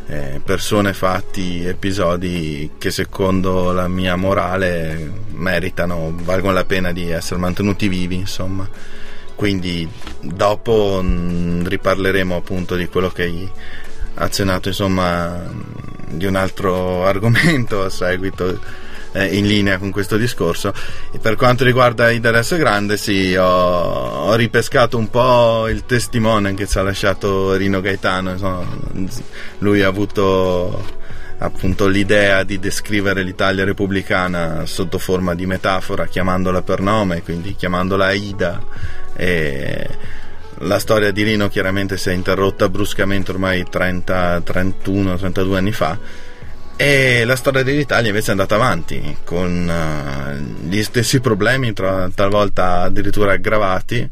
eh, 0.09 0.41
persone, 0.45 0.95
fatti, 0.95 1.65
episodi 1.65 2.73
che 2.77 2.91
secondo 2.91 3.71
la 3.71 3.87
mia 3.87 4.17
morale 4.17 5.13
meritano, 5.29 6.13
valgono 6.23 6.55
la 6.55 6.65
pena 6.65 6.91
di 6.91 7.09
essere 7.09 7.39
mantenuti 7.39 7.87
vivi, 7.87 8.17
insomma. 8.17 8.69
Quindi 9.37 9.89
dopo 10.21 11.01
mh, 11.01 11.69
riparleremo 11.69 12.35
appunto 12.35 12.75
di 12.75 12.87
quello 12.87 13.11
che 13.11 13.23
hai 13.23 13.49
accennato, 14.15 14.69
insomma, 14.69 15.45
di 16.09 16.27
un 16.27 16.35
altro 16.35 17.05
argomento 17.07 17.85
a 17.85 17.91
seguito 17.91 18.59
eh, 19.13 19.37
in 19.37 19.47
linea 19.47 19.79
con 19.79 19.91
questo 19.91 20.17
discorso. 20.17 20.73
E 21.13 21.19
per 21.19 21.37
quanto 21.37 21.65
riguarda 21.65 22.11
Ida 22.11 22.29
adesso 22.29 22.57
grande, 22.57 22.97
sì, 22.97 23.35
ho, 23.35 23.45
ho 23.45 24.35
ripescato 24.35 24.99
un 24.99 25.09
po' 25.09 25.69
il 25.69 25.85
testimone 25.87 26.55
che 26.55 26.67
ci 26.67 26.79
ha 26.79 26.83
lasciato 26.83 27.55
Rino 27.55 27.81
Gaetano. 27.81 28.33
insomma, 28.33 28.67
lui 29.59 29.83
ha 29.83 29.89
avuto 29.89 31.05
appunto 31.39 31.87
l'idea 31.87 32.45
di 32.45 32.59
descrivere 32.59 33.23
l'Italia 33.23 33.65
repubblicana 33.65 34.65
sotto 34.65 34.99
forma 34.99 35.35
di 35.35 35.45
metafora, 35.47 36.07
chiamandola 36.07 36.63
per 36.63 36.81
nome, 36.81 37.23
quindi 37.23 37.55
chiamandola 37.55 38.13
Ida. 38.13 39.05
E 39.17 39.89
la 40.61 40.79
storia 40.79 41.11
di 41.11 41.23
Rino 41.23 41.49
chiaramente 41.49 41.97
si 41.97 42.11
è 42.11 42.13
interrotta 42.13 42.69
bruscamente 42.69 43.31
ormai 43.31 43.65
30, 43.69 44.41
31, 44.43 45.17
32 45.17 45.59
anni 45.59 45.73
fa 45.73 45.99
e 46.79 47.25
la 47.25 47.37
storia 47.37 47.63
dell'Italia 47.63 48.09
invece 48.09 48.29
è 48.29 48.31
andata 48.33 48.55
avanti 48.55 49.17
con 49.25 49.67
eh, 49.67 50.67
gli 50.69 50.83
stessi 50.83 51.21
problemi, 51.21 51.73
tra- 51.73 52.11
talvolta 52.15 52.83
addirittura 52.83 53.33
aggravati. 53.33 54.11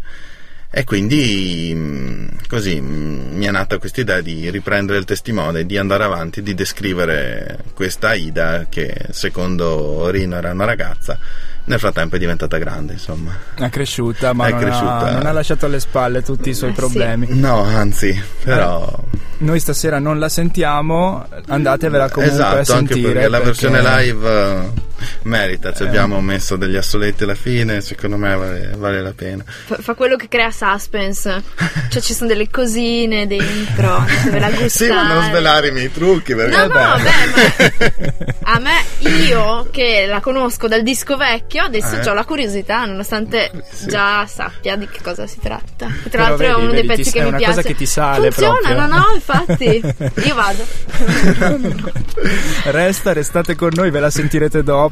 E 0.77 0.85
quindi 0.85 1.73
mh, 1.75 2.47
così 2.49 2.81
mh, 2.81 3.37
mi 3.37 3.45
è 3.45 3.51
nata 3.51 3.77
questa 3.77 4.01
idea 4.01 4.23
di 4.23 4.49
riprendere 4.51 4.99
il 4.99 5.05
testimone, 5.05 5.67
di 5.67 5.77
andare 5.77 6.05
avanti, 6.05 6.43
di 6.43 6.55
descrivere 6.55 7.59
questa 7.75 8.09
Aida 8.09 8.67
che 8.71 9.09
secondo 9.11 10.09
Rino 10.09 10.37
era 10.37 10.51
una 10.51 10.65
ragazza, 10.65 11.19
nel 11.67 11.79
frattempo 11.79 12.17
è 12.17 12.19
diventata 12.19 12.59
grande, 12.59 12.93
insomma. 12.95 13.33
È 13.55 13.69
cresciuta 13.71 14.33
ma 14.33 14.47
È 14.47 14.51
non, 14.51 14.61
cresciuta. 14.61 14.99
Ha, 14.99 15.11
non 15.13 15.27
ha 15.27 15.33
lasciato 15.33 15.67
alle 15.67 15.81
spalle 15.81 16.23
tutti 16.23 16.51
i 16.51 16.55
suoi 16.55 16.71
Eh, 16.71 16.75
sì. 16.75 16.79
problemi. 16.79 17.27
No, 17.31 17.63
anzi, 17.63 18.21
però 18.43 18.91
Noi 19.39 19.59
stasera 19.61 19.99
non 19.99 20.19
la 20.19 20.29
sentiamo, 20.29 21.27
andatevela 21.49 22.11
comunque 22.11 22.39
a 22.43 22.61
esatto, 22.61 22.79
anche 22.79 22.93
sentire. 22.95 23.13
perché 23.15 23.29
la 23.29 23.41
versione 23.41 23.81
live 23.83 24.29
eh, 24.29 24.71
merita, 25.23 25.73
ci 25.73 25.83
Eh. 25.83 25.87
abbiamo 25.87 26.21
messo 26.21 26.57
degli 26.57 26.77
assoletti 26.77 27.25
alla 27.25 27.35
fine, 27.35 27.81
secondo 27.81 28.17
me 28.17 28.35
vale, 28.37 28.73
vale 28.77 29.03
la 29.03 29.13
pena. 29.13 29.45
Fa, 29.47 29.77
fa 29.81 29.95
quello 29.95 30.17
che 30.17 30.29
crea 30.29 30.51
suspense. 30.51 31.43
Cioè 31.91 32.03
ci 32.03 32.15
sono 32.15 32.29
delle 32.29 32.49
cosine 32.51 33.27
dentro. 33.27 33.97
Andatevela 33.97 34.47
a 34.47 34.51
gustare. 34.57 34.69
Sì, 34.69 34.89
ma 34.89 35.13
non 35.15 35.25
svelare 35.25 35.69
i 35.69 35.73
miei 35.73 35.93
trucchi 35.93 36.35
perché 36.35 36.57
No, 36.57 36.63
no, 36.67 36.69
beh, 36.69 36.75
ma 36.75 38.53
a 38.55 38.59
me, 38.59 38.85
io 39.27 39.69
che 39.71 40.07
la 40.09 40.21
conosco 40.21 40.69
dal 40.69 40.83
disco 40.83 41.17
vecchio, 41.17 41.63
adesso 41.65 41.97
Eh. 42.01 42.09
ho 42.09 42.15
la 42.15 42.25
curiosità, 42.25 42.85
nonostante 42.85 43.51
Sì. 43.73 43.89
già 43.89 44.27
sappia 44.27 44.77
di 44.77 44.87
che 44.89 45.01
cosa 45.03 45.27
si 45.27 45.39
tratta. 45.41 45.87
Tra 45.87 46.09
Però 46.11 46.23
l'altro 46.25 46.47
è 46.47 46.49
vedi, 46.51 46.61
uno 46.63 46.71
vedi, 46.73 46.87
dei 46.87 46.97
ti- 46.97 47.03
pezzi 47.03 47.13
che 47.13 47.19
è 47.19 47.23
mi 47.23 47.29
una 47.29 47.37
piace. 47.39 47.55
cosa 47.55 47.67
che 47.69 47.75
ti 47.75 47.87
sale 47.87 48.31
Funziona, 48.31 48.59
proprio. 48.61 48.87
no, 48.87 48.97
no, 48.99 49.05
infatti. 49.15 49.83
Io 50.27 50.35
vado. 50.35 50.67
Resta, 52.65 53.13
restate 53.13 53.55
con 53.55 53.71
noi, 53.75 53.91
ve 53.91 54.01
la 54.01 54.11
sentirete 54.11 54.63
dopo 54.63 54.83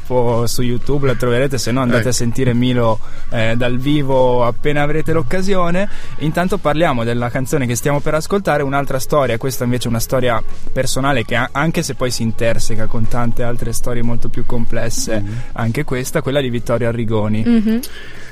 su 0.47 0.63
YouTube, 0.63 1.07
la 1.07 1.15
troverete, 1.15 1.59
se 1.59 1.71
no 1.73 1.81
andate 1.81 2.01
Ecco. 2.01 2.09
a 2.11 2.13
sentire 2.13 2.55
Milo 2.55 2.99
eh, 3.31 3.55
dal 3.57 3.79
vivo 3.79 4.45
appena 4.45 4.83
avrete 4.83 5.13
l'occasione. 5.13 5.89
Intanto 6.19 6.59
parliamo 6.59 7.05
della 7.05 7.31
canzone 7.31 7.67
che 7.67 7.75
stiamo 7.75 8.01
per 8.01 8.15
ascoltare, 8.15 8.63
un'altra 8.63 8.99
storia, 8.99 9.37
questa 9.39 9.65
invece 9.65 9.87
è 9.87 9.91
una 9.91 10.01
storia 10.01 10.43
personale 10.73 11.25
che 11.25 11.35
anche 11.51 11.83
se 11.83 11.95
poi 11.95 12.11
si 12.11 12.23
interseca 12.23 12.87
con 12.87 13.07
tante 13.09 13.43
altre 13.43 13.73
storie 13.73 14.03
molto 14.03 14.29
più 14.29 14.45
complesse, 14.47 15.21
Mm-hmm. 15.23 15.33
anche 15.53 15.85
questa, 15.85 16.23
quella 16.23 16.41
di 16.41 16.51
Vittorio 16.51 16.89
Arrigoni. 16.89 17.43
Mhm. 17.45 17.81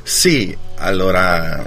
Sì, 0.02 0.56
allora 0.76 1.64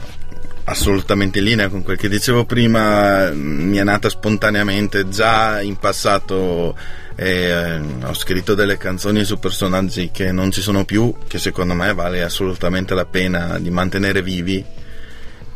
assolutamente 0.66 1.40
in 1.40 1.46
linea 1.46 1.70
con 1.70 1.84
quel 1.84 1.98
che 1.98 2.08
dicevo 2.08 2.46
prima, 2.46 3.32
mi 3.32 3.78
è 3.78 3.84
nata 3.84 4.10
spontaneamente 4.10 5.10
già 5.10 5.62
in 5.62 5.78
passato. 5.78 6.76
eh, 7.16 7.80
ho 8.04 8.14
scritto 8.14 8.56
delle 8.56 8.78
canzoni 8.78 9.24
su 9.24 9.38
personaggi 9.38 10.10
che 10.12 10.32
non 10.32 10.52
ci 10.52 10.62
sono 10.62 10.84
più, 10.86 11.14
che 11.28 11.38
secondo 11.38 11.74
me 11.74 11.94
vale 11.94 12.24
assolutamente 12.24 12.94
la 12.94 13.06
pena 13.06 13.60
di 13.60 13.70
mantenere 13.70 14.22
vivi. 14.22 14.64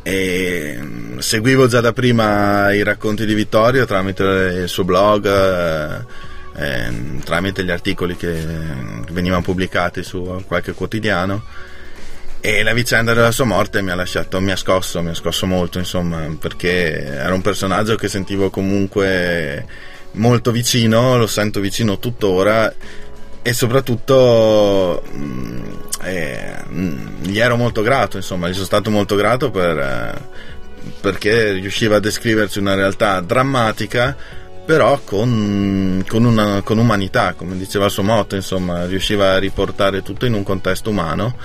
E 0.03 0.77
mm, 0.79 1.17
seguivo 1.17 1.67
già 1.67 1.81
da 1.81 1.93
prima 1.93 2.71
i 2.73 2.83
racconti 2.83 3.25
di 3.25 3.33
Vittorio 3.33 3.85
tramite 3.85 4.23
il 4.63 4.69
suo 4.69 4.83
blog, 4.85 5.25
eh, 5.25 6.05
ehm, 6.55 7.23
tramite 7.23 7.63
gli 7.63 7.71
articoli 7.71 8.15
che 8.15 8.33
venivano 9.11 9.41
pubblicati 9.41 10.03
su 10.03 10.43
qualche 10.47 10.73
quotidiano. 10.73 11.43
E 12.39 12.63
la 12.63 12.73
vicenda 12.73 13.13
della 13.13 13.31
sua 13.31 13.45
morte 13.45 13.81
mi 13.81 13.89
ha 13.91 13.95
lasciato, 13.95 14.39
mi 14.39 14.51
ha 14.51 14.55
scosso, 14.55 15.01
mi 15.01 15.09
ha 15.09 15.15
scosso 15.15 15.45
molto, 15.45 15.79
insomma, 15.79 16.35
perché 16.39 17.03
era 17.03 17.33
un 17.33 17.41
personaggio 17.41 17.95
che 17.95 18.07
sentivo 18.07 18.49
comunque 18.49 19.65
molto 20.13 20.51
vicino, 20.51 21.17
lo 21.17 21.27
sento 21.27 21.59
vicino 21.59 21.99
tuttora 21.99 22.73
e 23.41 23.53
soprattutto 23.53 25.03
mh, 25.11 25.77
eh, 26.03 26.63
mh, 26.67 27.23
gli 27.23 27.39
ero 27.39 27.55
molto 27.55 27.81
grato, 27.81 28.17
insomma, 28.17 28.47
gli 28.47 28.53
sono 28.53 28.65
stato 28.65 28.91
molto 28.91 29.15
grato 29.15 29.49
per, 29.49 29.77
eh, 29.77 30.13
perché 31.01 31.53
riusciva 31.53 31.97
a 31.97 31.99
descriverci 31.99 32.59
una 32.59 32.75
realtà 32.75 33.19
drammatica 33.19 34.15
però 34.65 34.99
con, 35.05 36.03
con, 36.05 36.25
una, 36.25 36.61
con 36.61 36.77
umanità, 36.77 37.33
come 37.33 37.55
diceva 37.55 37.85
il 37.85 37.91
suo 37.91 38.03
motto, 38.03 38.35
insomma, 38.35 38.85
riusciva 38.85 39.31
a 39.31 39.37
riportare 39.37 40.03
tutto 40.03 40.25
in 40.25 40.33
un 40.33 40.43
contesto 40.43 40.89
umano 40.89 41.35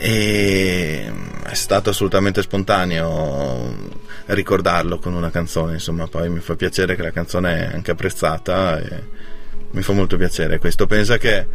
e 0.00 1.12
è 1.42 1.54
stato 1.54 1.90
assolutamente 1.90 2.40
spontaneo 2.40 3.74
ricordarlo 4.26 4.98
con 4.98 5.14
una 5.14 5.30
canzone, 5.30 5.74
insomma, 5.74 6.06
poi 6.06 6.28
mi 6.28 6.40
fa 6.40 6.54
piacere 6.54 6.94
che 6.94 7.02
la 7.02 7.10
canzone 7.10 7.68
è 7.68 7.74
anche 7.74 7.90
apprezzata 7.90 8.78
e 8.78 9.02
mi 9.72 9.82
fa 9.82 9.92
molto 9.92 10.16
piacere 10.16 10.58
questo. 10.58 10.86
Pensa 10.86 11.18
che 11.18 11.46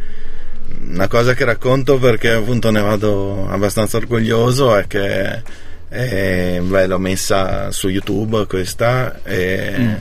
una 0.80 1.08
cosa 1.08 1.34
che 1.34 1.44
racconto 1.44 1.98
perché 1.98 2.30
appunto 2.32 2.70
ne 2.70 2.80
vado 2.80 3.48
abbastanza 3.48 3.96
orgoglioso 3.96 4.76
è 4.76 4.86
che 4.86 5.42
eh, 5.88 6.60
beh, 6.62 6.86
l'ho 6.86 6.98
messa 6.98 7.70
su 7.70 7.88
YouTube 7.88 8.46
questa 8.46 9.22
e 9.22 9.74
mm 9.76 9.94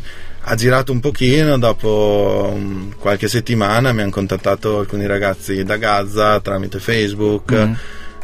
ha 0.46 0.56
girato 0.56 0.92
un 0.92 1.00
pochino, 1.00 1.58
dopo 1.58 2.54
mm, 2.58 2.92
qualche 3.00 3.28
settimana 3.28 3.94
mi 3.94 4.02
hanno 4.02 4.12
contattato 4.12 4.80
alcuni 4.80 5.06
ragazzi 5.06 5.64
da 5.64 5.78
Gaza 5.78 6.40
tramite 6.42 6.80
Facebook, 6.80 7.54
mm. 7.54 7.74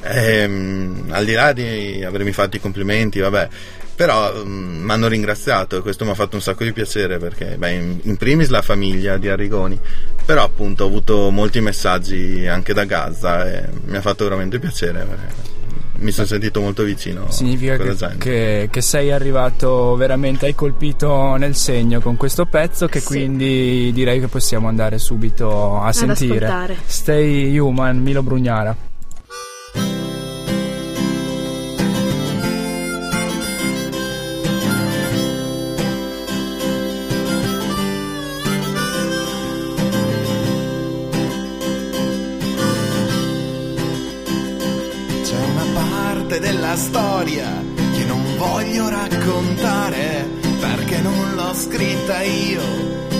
E, 0.01 0.45
um, 0.45 1.05
al 1.09 1.25
di 1.25 1.33
là 1.33 1.53
di 1.53 2.03
avermi 2.03 2.31
fatto 2.31 2.55
i 2.55 2.59
complimenti, 2.59 3.19
vabbè, 3.19 3.49
però 3.95 4.45
mi 4.45 4.81
um, 4.81 4.89
hanno 4.89 5.07
ringraziato 5.07 5.77
e 5.77 5.81
questo 5.81 6.05
mi 6.05 6.11
ha 6.11 6.15
fatto 6.15 6.35
un 6.35 6.41
sacco 6.41 6.63
di 6.63 6.71
piacere 6.71 7.17
perché, 7.17 7.57
beh, 7.57 7.71
in, 7.71 7.99
in 8.03 8.17
primis 8.17 8.49
la 8.49 8.61
famiglia 8.61 9.17
di 9.17 9.27
Arrigoni, 9.27 9.79
però 10.25 10.43
appunto 10.43 10.83
ho 10.83 10.87
avuto 10.87 11.29
molti 11.31 11.59
messaggi 11.59 12.47
anche 12.47 12.73
da 12.73 12.85
Gaza 12.85 13.51
e 13.51 13.67
mi 13.85 13.97
ha 13.97 14.01
fatto 14.01 14.23
veramente 14.23 14.59
piacere. 14.59 15.03
Perché 15.03 15.57
mi 15.99 16.11
sono 16.11 16.27
sentito 16.27 16.61
molto 16.61 16.83
vicino. 16.83 17.29
Significa 17.29 17.77
che, 17.77 17.95
che, 18.17 18.67
che, 18.71 18.81
sei 18.81 19.11
arrivato 19.11 19.95
veramente, 19.95 20.45
hai 20.45 20.55
colpito 20.55 21.35
nel 21.35 21.55
segno 21.55 21.99
con 21.99 22.15
questo 22.15 22.45
pezzo 22.45 22.87
che 22.87 22.99
sì. 22.99 23.05
quindi 23.05 23.91
direi 23.93 24.19
che 24.19 24.27
possiamo 24.27 24.67
andare 24.67 24.97
subito 24.97 25.77
a 25.77 25.87
Ad 25.87 25.93
sentire. 25.93 26.45
Ascoltare. 26.45 26.77
Stay 26.85 27.57
Human, 27.57 27.97
Milo 27.97 28.23
Brugnara. 28.23 28.88
Storia 47.29 47.63
che 47.93 48.05
non 48.05 48.23
voglio 48.37 48.89
raccontare 48.89 50.27
perché 50.59 50.99
non 50.99 51.35
l'ho 51.35 51.53
scritta 51.53 52.21
io 52.23 52.61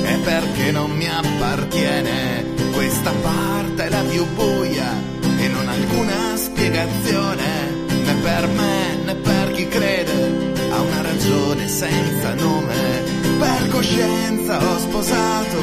e 0.04 0.18
perché 0.24 0.72
non 0.72 0.92
mi 0.92 1.08
appartiene. 1.08 2.46
Questa 2.74 3.12
parte 3.12 3.86
è 3.86 3.89
la 3.89 4.04
più 4.10 4.25
buia 4.34 4.92
e 5.38 5.48
non 5.48 5.68
ha 5.68 5.72
alcuna 5.72 6.36
spiegazione 6.36 7.70
né 7.88 8.13
per 8.22 8.48
me 8.48 8.96
né 9.06 9.16
per 9.16 9.51
chi 9.51 9.67
crede 9.67 10.54
a 10.72 10.82
una 10.82 11.02
ragione 11.02 11.67
senza 11.67 12.34
nome. 12.34 13.04
Per 13.38 13.67
coscienza 13.69 14.58
ho 14.58 14.80
sposato 14.80 15.58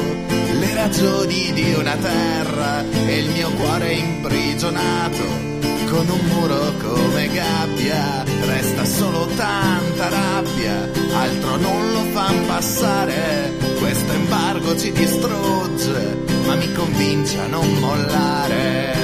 le 0.59 0.73
ragioni 0.73 1.51
di 1.53 1.73
una 1.73 1.95
terra 1.95 2.83
e 3.05 3.17
il 3.19 3.29
mio 3.29 3.49
cuore 3.51 3.93
imprigionato 3.93 5.56
con 5.89 6.07
un 6.09 6.25
muro 6.25 6.73
come 6.79 7.27
gabbia, 7.29 8.23
resta 8.45 8.85
solo 8.85 9.25
tanta 9.35 10.09
rabbia, 10.09 10.89
altro 11.13 11.55
non 11.57 11.91
lo 11.91 12.01
fan 12.11 12.45
passare, 12.45 13.53
questo 13.79 14.11
embargo 14.11 14.77
ci 14.77 14.91
distrugge, 14.91 16.23
ma 16.45 16.55
mi 16.55 16.71
convince 16.73 17.39
a 17.39 17.47
non 17.47 17.67
mollare. 17.79 18.95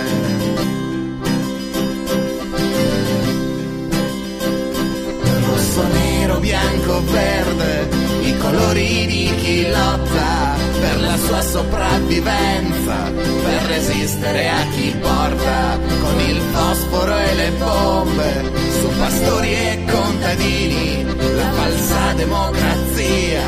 Rosso, 5.46 5.84
nero, 5.93 6.39
bianco, 6.39 7.04
verde, 7.06 7.89
i 8.22 8.38
colori 8.38 9.06
di 9.06 9.36
chi 9.41 9.69
lotta 9.69 10.62
per 10.84 11.00
la 11.00 11.17
sua 11.17 11.41
sopravvivenza, 11.41 13.10
per 13.13 13.62
resistere 13.67 14.50
a 14.50 14.67
chi 14.76 14.93
porta 15.00 15.80
con 16.02 16.19
il 16.19 16.41
fosforo 16.52 17.17
e 17.17 17.36
le 17.36 17.52
bombe 17.58 18.52
su 18.82 18.89
pastori 19.00 19.54
e 19.54 19.86
contadini 19.89 21.06
la 21.06 21.52
falsa 21.54 22.13
democrazia 22.15 23.43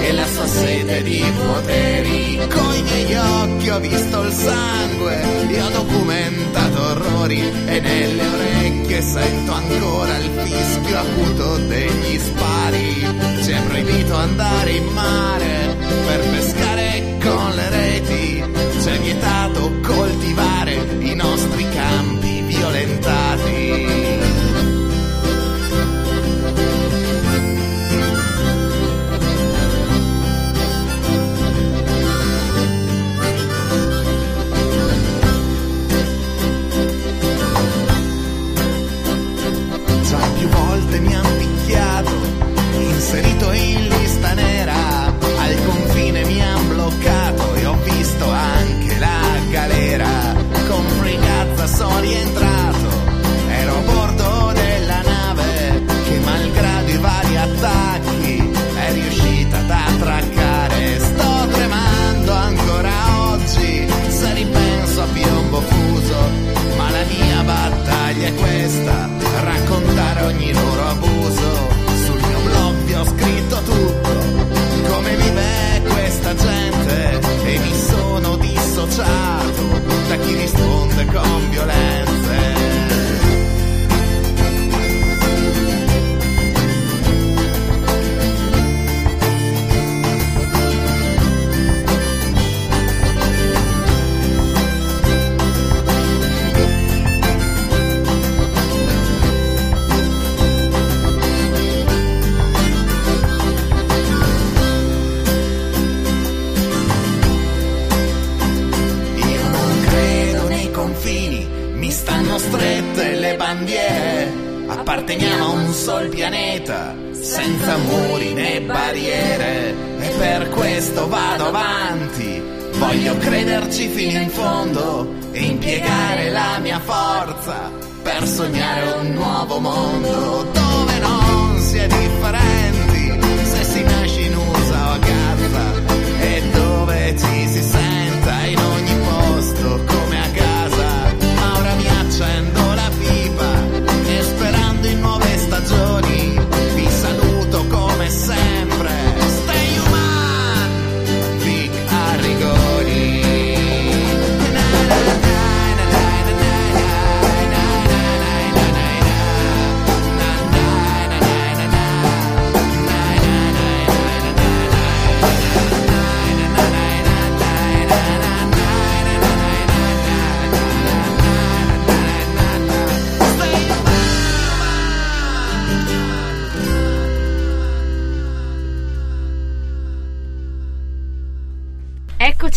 e 0.00 0.12
la 0.12 0.26
sua 0.26 0.46
sete 0.46 1.02
di 1.04 1.24
poteri. 1.44 2.40
Con 2.52 2.74
i 2.74 2.82
miei 2.82 3.14
occhi 3.14 3.70
ho 3.70 3.78
visto 3.78 4.22
il 4.22 4.32
sangue, 4.32 5.20
e 5.50 5.62
ho 5.62 5.68
documentato 5.68 6.82
orrori 6.82 7.42
e 7.66 7.80
nelle 7.80 8.26
orecchie 8.26 9.02
sento 9.02 9.52
ancora 9.52 10.16
il 10.16 10.30
fischio 10.42 10.98
acuto 10.98 11.56
degli 11.68 12.18
spari. 12.18 13.06
Ci 13.44 13.50
è 13.50 13.60
proibito 13.68 14.16
andare 14.16 14.70
in 14.72 14.86
mare 14.86 15.76
per 16.06 16.20
pescare 16.30 16.71
le 17.54 17.68
reti, 17.68 18.44
ci 18.80 18.88
è 18.88 18.98
vietato 19.00 19.72
coltivare 19.82 20.11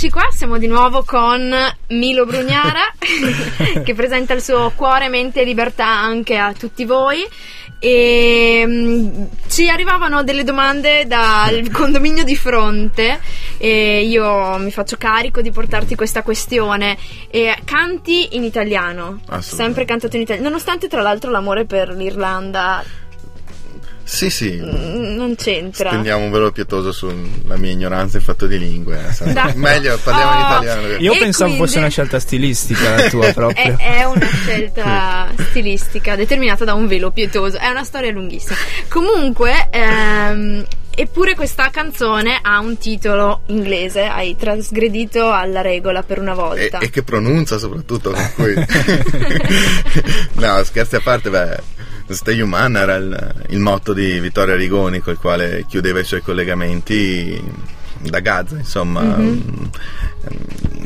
Eccoci 0.06 0.24
qua, 0.24 0.32
siamo 0.32 0.60
di 0.60 0.68
nuovo 0.68 1.04
con 1.04 1.52
Milo 1.88 2.26
Brugnara 2.28 2.94
che 3.84 3.96
presenta 3.96 4.36
il 4.36 4.42
suo 4.44 4.72
cuore, 4.76 5.10
mente 5.10 5.42
e 5.42 5.46
libertà 5.46 5.88
anche 5.88 6.38
a 6.38 6.54
tutti 6.54 6.86
voi. 6.86 7.26
E 7.80 8.64
mm, 8.68 9.24
ci 9.48 9.68
arrivavano 9.68 10.24
delle 10.24 10.44
domande 10.44 11.08
dal 11.08 11.72
condominio 11.72 12.24
di 12.24 12.36
fronte 12.36 13.20
e 13.58 14.06
io 14.06 14.58
mi 14.58 14.70
faccio 14.70 14.96
carico 14.96 15.42
di 15.42 15.50
portarti 15.50 15.96
questa 15.96 16.22
questione. 16.22 16.98
E 17.32 17.58
canti 17.66 18.36
in 18.36 18.44
italiano, 18.44 19.22
sempre 19.40 19.86
cantato 19.86 20.18
in 20.18 20.22
italiano, 20.22 20.50
nonostante 20.50 20.88
tra 20.88 21.02
l'altro 21.02 21.32
l'amore 21.32 21.66
per 21.66 21.90
l'Irlanda 21.90 22.84
Sì, 24.08 24.30
sì. 24.30 24.62
mm, 24.64 25.16
non 25.16 25.36
c'entra. 25.36 25.90
Spendiamo 25.90 26.26
un 26.26 26.32
velo 26.32 26.52
pietoso 26.52 26.92
sulla 26.92 27.58
mia 27.58 27.72
ignoranza 27.72 28.18
in 28.18 28.24
fatto 28.24 28.46
di 28.46 28.60
lingue. 28.60 29.00
eh. 29.20 29.54
Meglio 29.56 29.98
parliamo 30.04 30.32
in 30.32 30.38
Oh. 30.38 30.46
italiano. 30.48 30.88
Io 31.00 31.14
E 31.14 31.18
pensavo 31.18 31.50
quindi- 31.52 31.66
fosse 31.68 31.78
una 31.80 31.88
scelta 31.90 32.20
stilistica 32.20 32.96
la 32.96 33.10
tua 33.10 33.32
proprio. 33.34 33.76
È, 33.78 34.00
è 34.00 34.04
una 34.04 34.26
scelta 34.28 35.28
stilistica 35.50 36.16
determinata 36.16 36.64
da 36.66 36.74
un 36.76 36.86
velo 36.88 37.10
pietoso. 37.12 37.58
È 37.58 37.68
una 37.68 37.84
storia 37.84 38.12
lunghissima. 38.12 38.56
Comunque, 38.90 39.68
ehm, 39.72 40.64
eppure 40.98 41.34
questa 41.36 41.70
canzone 41.72 42.38
ha 42.42 42.60
un 42.60 42.78
titolo 42.78 43.42
inglese. 43.48 44.04
Hai 44.06 44.36
trasgredito 44.38 45.32
alla 45.32 45.62
regola 45.62 46.04
per 46.04 46.20
una 46.20 46.34
E, 46.34 46.36
volta. 46.36 46.78
e 46.78 46.90
che 46.92 47.02
pronuncia 47.02 47.58
soprattutto 47.58 48.14
no 50.34 50.64
scherzi 50.64 50.96
a 50.96 51.00
parte 51.02 51.30
beh 51.30 51.58
Stay 52.08 52.40
Human 52.40 52.76
era 52.78 52.96
il, 52.96 53.34
il 53.50 53.60
motto 53.60 53.94
di 53.94 54.20
Vittorio 54.20 54.54
Arrigoni 54.54 55.00
col 55.00 55.18
quale 55.18 55.66
chiudeva 55.68 56.00
i 56.00 56.04
suoi 56.04 56.22
collegamenti 56.22 57.42
da 58.02 58.20
Gaza 58.20 58.58
insomma 58.58 59.02
mm, 59.02 59.40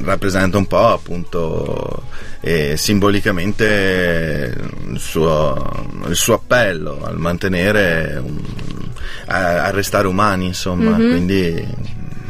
rappresenta 0.03 0.58
un 0.58 0.65
po' 0.67 0.88
appunto 0.93 2.03
eh, 2.39 2.77
simbolicamente 2.77 4.55
il 4.91 4.99
suo, 4.99 5.88
il 6.08 6.15
suo 6.15 6.36
appello 6.36 7.03
al 7.03 7.17
mantenere 7.17 8.19
un- 8.23 8.39
a, 9.25 9.65
a 9.65 9.69
restare 9.71 10.08
umani 10.08 10.45
insomma 10.47 10.91
Mhm. 10.97 11.10
quindi 11.10 11.67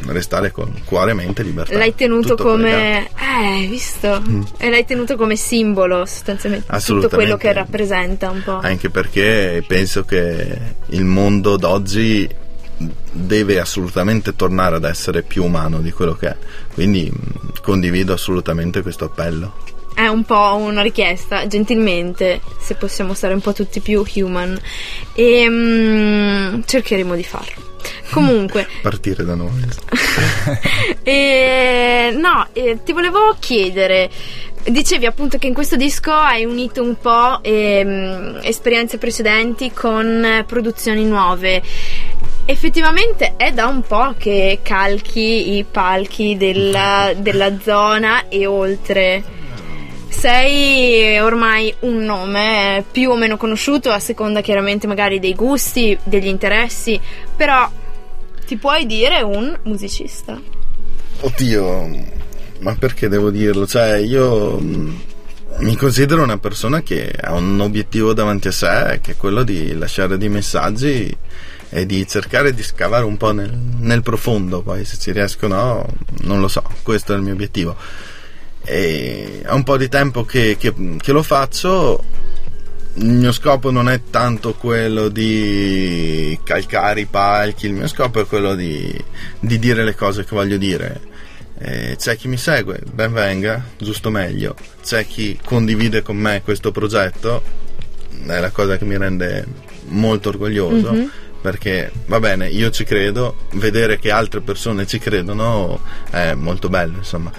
restare 0.06 0.50
con 0.50 0.72
cuore, 0.84 1.14
mente 1.14 1.42
e 1.42 1.44
libertà 1.44 1.76
L'hai 1.76 1.94
tenuto 1.94 2.34
Tutto 2.34 2.42
come. 2.44 3.08
Eh, 3.08 3.66
visto? 3.68 4.22
E 4.58 4.70
l'hai 4.70 4.84
tenuto 4.84 5.16
come 5.16 5.36
simbolo, 5.36 6.04
sostanzialmente. 6.06 6.66
Tutto 6.84 7.08
quello 7.08 7.36
che 7.36 7.52
rappresenta 7.52 8.30
un 8.30 8.42
po'. 8.42 8.58
anche 8.58 8.90
perché 8.90 9.62
penso 9.66 10.04
che 10.04 10.58
il 10.86 11.04
mondo 11.04 11.56
d'oggi 11.56 12.28
deve 13.12 13.60
assolutamente 13.60 14.34
tornare 14.34 14.76
ad 14.76 14.84
essere 14.84 15.22
più 15.22 15.44
umano 15.44 15.80
di 15.80 15.90
quello 15.90 16.14
che 16.14 16.28
è 16.28 16.36
quindi 16.72 17.12
mh, 17.12 17.60
condivido 17.62 18.14
assolutamente 18.14 18.80
questo 18.80 19.04
appello 19.04 19.52
È 19.94 20.06
un 20.06 20.24
po' 20.24 20.56
una 20.56 20.80
richiesta, 20.80 21.46
gentilmente, 21.46 22.40
se 22.58 22.76
possiamo 22.76 23.12
stare 23.12 23.34
un 23.34 23.40
po' 23.40 23.52
tutti 23.52 23.80
più 23.80 24.02
human. 24.14 24.58
E 25.12 25.46
mm, 25.50 26.60
cercheremo 26.64 27.14
di 27.14 27.24
farlo. 27.24 27.69
Comunque, 28.10 28.66
partire 28.82 29.24
da 29.24 29.34
noi 29.34 29.66
e, 31.02 32.14
no, 32.16 32.46
eh, 32.52 32.78
ti 32.84 32.92
volevo 32.92 33.36
chiedere. 33.38 34.10
Dicevi 34.62 35.06
appunto 35.06 35.38
che 35.38 35.46
in 35.46 35.54
questo 35.54 35.76
disco 35.76 36.12
hai 36.12 36.44
unito 36.44 36.82
un 36.82 36.96
po' 37.00 37.42
ehm, 37.42 38.40
esperienze 38.42 38.98
precedenti 38.98 39.72
con 39.72 40.44
produzioni 40.46 41.04
nuove. 41.04 41.62
Effettivamente 42.44 43.34
è 43.36 43.52
da 43.52 43.66
un 43.66 43.80
po' 43.80 44.14
che 44.18 44.58
calchi 44.62 45.56
i 45.56 45.64
palchi 45.64 46.36
della, 46.36 47.12
della 47.16 47.58
zona 47.58 48.28
e 48.28 48.44
oltre. 48.44 49.22
Sei 50.08 51.18
ormai 51.20 51.72
un 51.80 52.04
nome 52.04 52.84
più 52.90 53.10
o 53.10 53.16
meno 53.16 53.36
conosciuto 53.36 53.90
a 53.90 53.98
seconda 54.00 54.40
chiaramente 54.42 54.86
magari 54.86 55.20
dei 55.20 55.34
gusti, 55.34 55.96
degli 56.02 56.26
interessi, 56.26 57.00
però 57.34 57.70
ti 58.50 58.56
puoi 58.56 58.84
dire 58.84 59.22
un 59.22 59.56
musicista. 59.62 60.36
oddio 61.20 61.88
ma 62.58 62.74
perché 62.74 63.06
devo 63.08 63.30
dirlo? 63.30 63.64
Cioè 63.64 63.98
io 63.98 64.58
mh, 64.58 65.00
mi 65.58 65.76
considero 65.76 66.24
una 66.24 66.36
persona 66.38 66.82
che 66.82 67.12
ha 67.16 67.32
un 67.34 67.60
obiettivo 67.60 68.12
davanti 68.12 68.48
a 68.48 68.52
sé 68.52 68.98
che 69.00 69.12
è 69.12 69.16
quello 69.16 69.44
di 69.44 69.72
lasciare 69.78 70.18
dei 70.18 70.28
messaggi 70.28 71.16
e 71.68 71.86
di 71.86 72.04
cercare 72.08 72.52
di 72.52 72.64
scavare 72.64 73.04
un 73.04 73.16
po' 73.16 73.30
nel, 73.30 73.56
nel 73.56 74.02
profondo. 74.02 74.62
Poi 74.62 74.84
se 74.84 74.98
ci 74.98 75.12
riesco 75.12 75.44
o 75.46 75.48
no 75.48 75.86
non 76.22 76.40
lo 76.40 76.48
so 76.48 76.64
questo 76.82 77.12
è 77.12 77.16
il 77.16 77.22
mio 77.22 77.34
obiettivo. 77.34 77.76
E 78.64 79.42
è 79.44 79.50
un 79.52 79.62
po' 79.62 79.76
di 79.76 79.88
tempo 79.88 80.24
che, 80.24 80.56
che- 80.58 80.74
che 80.98 81.12
lo 81.12 81.22
faccio 81.22 82.02
il 82.94 83.06
mio 83.06 83.32
scopo 83.32 83.70
non 83.70 83.88
è 83.88 84.00
tanto 84.10 84.54
quello 84.54 85.08
di 85.08 86.38
calcare 86.42 87.00
i 87.00 87.06
palchi, 87.06 87.66
il 87.66 87.72
mio 87.72 87.86
scopo 87.86 88.20
è 88.20 88.26
quello 88.26 88.54
di, 88.54 88.92
di 89.38 89.58
dire 89.58 89.84
le 89.84 89.94
cose 89.94 90.24
che 90.24 90.34
voglio 90.34 90.56
dire. 90.56 91.08
Eh, 91.58 91.96
c'è 91.96 92.16
chi 92.16 92.26
mi 92.26 92.36
segue, 92.36 92.80
ben 92.92 93.12
venga, 93.12 93.64
giusto 93.78 94.10
meglio. 94.10 94.56
C'è 94.82 95.06
chi 95.06 95.38
condivide 95.44 96.02
con 96.02 96.16
me 96.16 96.42
questo 96.42 96.72
progetto, 96.72 97.42
è 98.26 98.40
la 98.40 98.50
cosa 98.50 98.76
che 98.76 98.84
mi 98.84 98.96
rende 98.96 99.46
molto 99.88 100.30
orgoglioso. 100.30 100.92
Mhm. 100.92 101.10
Perché 101.40 101.90
va 102.04 102.20
bene, 102.20 102.48
io 102.48 102.70
ci 102.70 102.84
credo, 102.84 103.46
vedere 103.52 103.98
che 103.98 104.10
altre 104.10 104.42
persone 104.42 104.86
ci 104.86 104.98
credono 104.98 105.80
è 106.10 106.34
molto 106.34 106.68
bello, 106.68 106.98
insomma. 106.98 107.32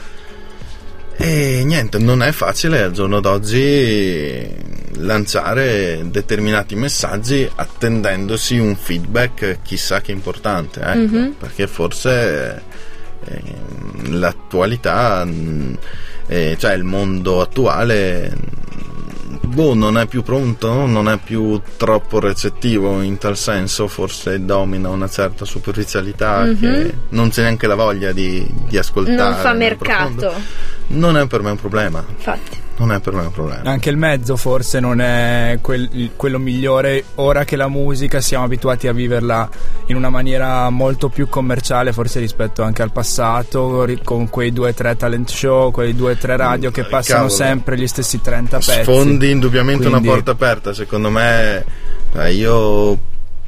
E 1.18 1.64
niente, 1.66 1.98
non 2.00 2.24
è 2.24 2.32
facile 2.32 2.82
al 2.82 2.92
giorno 2.92 3.20
d'oggi 3.20 4.70
lanciare 4.96 6.02
determinati 6.10 6.76
messaggi 6.76 7.50
attendendosi 7.56 8.58
un 8.58 8.76
feedback 8.76 9.60
chissà 9.64 10.02
che 10.02 10.12
importante, 10.12 10.80
ecco, 10.82 11.16
Mhm. 11.16 11.36
perché 11.40 11.68
forse 11.68 12.62
eh, 13.24 13.42
l'attualità, 14.10 15.24
mh, 15.26 15.78
eh, 16.28 16.56
cioè 16.60 16.74
il 16.74 16.84
mondo 16.84 17.40
attuale, 17.42 18.30
mh, 18.36 19.48
boh, 19.48 19.76
non 19.76 19.98
è 20.00 20.08
più 20.08 20.24
pronto, 20.24 20.88
non 20.88 21.08
è 21.08 21.18
più 21.24 21.62
troppo 21.78 22.20
recettivo 22.20 23.00
in 23.02 23.20
tal 23.20 23.38
senso, 23.38 23.88
forse 23.88 24.44
domina 24.44 24.90
una 24.90 25.08
certa 25.08 25.46
superficialità 25.46 26.46
Mhm. 26.46 26.60
che 26.60 26.94
non 27.10 27.30
c'è 27.30 27.44
neanche 27.44 27.68
la 27.68 27.76
voglia 27.76 28.12
di, 28.12 28.44
di 28.68 28.78
ascoltare. 28.80 29.18
Non 29.18 29.36
fa 29.36 29.54
nel 29.54 29.78
profondo. 29.78 30.34
Non 30.94 31.18
è 31.18 31.28
per 31.28 31.42
me 31.42 31.52
un 31.52 31.58
problema. 31.58 32.04
infatti. 32.08 32.60
Non 32.78 32.92
è 32.94 33.00
per 33.00 33.14
me 33.14 33.22
un 33.22 33.32
problema. 33.32 33.70
Anche 33.70 33.90
il 33.92 33.98
mezzo 33.98 34.36
forse 34.36 34.80
non 34.80 35.02
è 35.02 35.60
quel- 35.62 36.12
quello 36.16 36.40
migliore 36.40 37.04
ora 37.16 37.44
che 37.44 37.56
la 37.56 37.68
musica 37.68 38.20
siamo 38.22 38.44
abituati 38.46 38.88
a 38.88 38.92
viverla 38.94 39.48
in 39.88 39.96
una 39.98 40.10
maniera 40.10 40.68
molto 40.72 41.08
più 41.10 41.30
commerciale 41.30 41.94
forse 41.94 42.20
rispetto 42.20 42.64
anche 42.64 42.82
al 42.82 42.92
passato 42.92 43.88
con 44.04 44.30
quei 44.30 44.52
due 44.52 44.70
o 44.70 44.74
tre 44.74 44.96
talent 44.96 45.30
show, 45.30 45.70
quei 45.70 45.96
due 45.96 46.14
o 46.14 46.16
tre 46.16 46.36
radio 46.38 46.72
che 46.72 46.82
Mm, 46.86 46.90
passano 46.90 47.20
cavolo. 47.28 47.36
sempre 47.36 47.78
gli 47.78 47.88
stessi 47.88 48.20
30 48.20 48.58
pezzi. 48.58 48.82
Sfondi 48.82 49.30
indubbiamente 49.30 49.84
Quindi- 49.88 50.08
una 50.08 50.14
porta 50.16 50.32
aperta. 50.32 50.74
Secondo 50.74 51.12
me, 51.12 51.64
eh, 52.14 52.34
io 52.34 52.98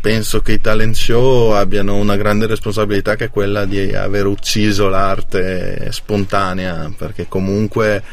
penso 0.04 0.42
che 0.42 0.52
i 0.52 0.60
talent 0.60 0.96
show 0.96 1.52
abbiano 1.52 1.96
una 1.96 2.18
grande 2.18 2.46
responsabilità 2.46 3.16
che 3.16 3.26
è 3.26 3.30
quella 3.30 3.64
di 3.64 3.96
aver 3.96 4.26
ucciso 4.26 4.90
l'arte 4.90 5.94
spontanea. 5.94 6.92
Perché 6.98 7.28
comunque, 7.30 8.04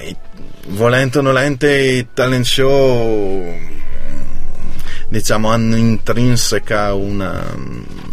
eh, 0.00 0.16
volente 0.70 1.18
o 1.18 1.20
nolente, 1.20 1.72
i 1.72 2.08
talent 2.12 2.44
show 2.44 3.56
diciamo 5.08 5.50
hanno 5.50 5.76
intrinseca 5.76 6.92
una, 6.94 7.44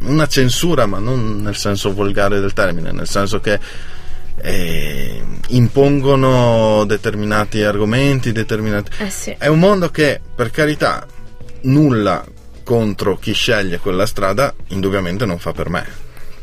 una 0.04 0.28
censura 0.28 0.86
ma 0.86 1.00
non 1.00 1.42
nel 1.42 1.56
senso 1.58 1.92
volgare 1.92 2.40
del 2.40 2.54
termine 2.54 2.94
nel 2.94 3.10
senso 3.10 3.42
che 3.42 3.60
eh, 4.38 5.22
impongono 5.50 6.86
determinati 6.86 7.64
argomenti 7.64 8.32
determinati 8.32 8.92
Eh 9.00 9.10
sì. 9.10 9.36
è 9.38 9.48
un 9.48 9.60
mondo 9.60 9.90
che 9.90 10.22
per 10.34 10.52
carità 10.52 11.06
nulla 11.64 12.26
contro 12.66 13.16
chi 13.18 13.32
sceglie 13.32 13.78
quella 13.78 14.06
strada 14.06 14.54
indubbiamente 14.70 15.26
non 15.26 15.40
fa 15.40 15.54
per 15.54 15.70
me 15.70 15.86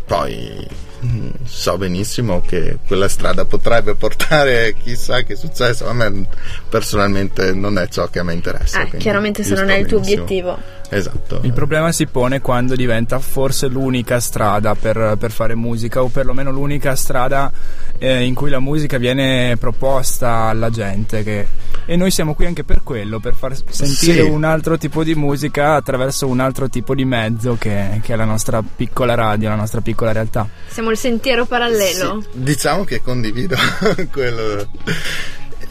poi 0.06 0.66
mm, 1.04 1.28
so 1.44 1.76
benissimo 1.76 2.40
che 2.40 2.78
quella 2.86 3.08
strada 3.08 3.44
potrebbe 3.44 3.94
portare 3.94 4.74
chissà 4.82 5.22
che 5.22 5.36
successo 5.36 5.88
a 5.88 5.92
me 5.92 6.26
personalmente 6.68 7.52
non 7.52 7.76
è 7.78 7.88
ciò 7.88 8.08
che 8.08 8.20
a 8.20 8.22
me 8.22 8.34
interessa 8.34 8.82
Eh, 8.82 8.96
chiaramente 8.96 9.42
se 9.42 9.54
non 9.54 9.68
è 9.68 9.76
il 9.76 9.86
tuo 9.86 9.98
obiettivo. 9.98 10.80
Esatto. 10.94 11.40
Il 11.42 11.52
problema 11.52 11.90
si 11.92 12.06
pone 12.06 12.40
quando 12.40 12.74
diventa 12.74 13.18
forse 13.18 13.66
l'unica 13.68 14.20
strada 14.20 14.74
per, 14.74 15.16
per 15.18 15.30
fare 15.30 15.54
musica 15.54 16.02
o 16.02 16.08
perlomeno 16.08 16.50
l'unica 16.50 16.94
strada 16.96 17.50
eh, 17.98 18.22
in 18.24 18.34
cui 18.34 18.50
la 18.50 18.60
musica 18.60 18.98
viene 18.98 19.56
proposta 19.58 20.48
alla 20.48 20.68
gente 20.70 21.22
che- 21.22 21.46
e 21.84 21.96
noi 21.96 22.10
siamo 22.10 22.34
qui 22.34 22.46
anche 22.46 22.62
per 22.62 22.82
quello, 22.84 23.18
per 23.20 23.34
far 23.34 23.56
sentire 23.68 24.22
Sì. 24.22 24.28
un 24.28 24.44
altro 24.44 24.78
tipo 24.78 25.02
di 25.02 25.14
musica 25.14 25.74
attraverso 25.74 26.28
un 26.28 26.38
altro 26.40 26.68
tipo 26.68 26.94
di 26.94 27.04
mezzo 27.04 27.56
che, 27.58 28.00
che 28.02 28.12
è 28.12 28.16
la 28.16 28.24
nostra 28.24 28.62
piccola 28.62 29.14
radio, 29.14 29.48
la 29.48 29.54
nostra 29.56 29.80
piccola 29.80 30.12
realtà. 30.12 30.46
Siamo 30.68 30.90
il 30.90 30.96
sentiero 30.98 31.44
parallelo. 31.46 32.20
Sì, 32.20 32.28
diciamo 32.34 32.84
che 32.84 33.02
condivido 33.02 33.56
quello. 34.12 34.66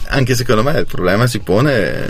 Anche 0.08 0.34
secondo 0.34 0.62
me 0.62 0.78
il 0.78 0.86
problema 0.86 1.26
si 1.26 1.38
pone 1.38 2.06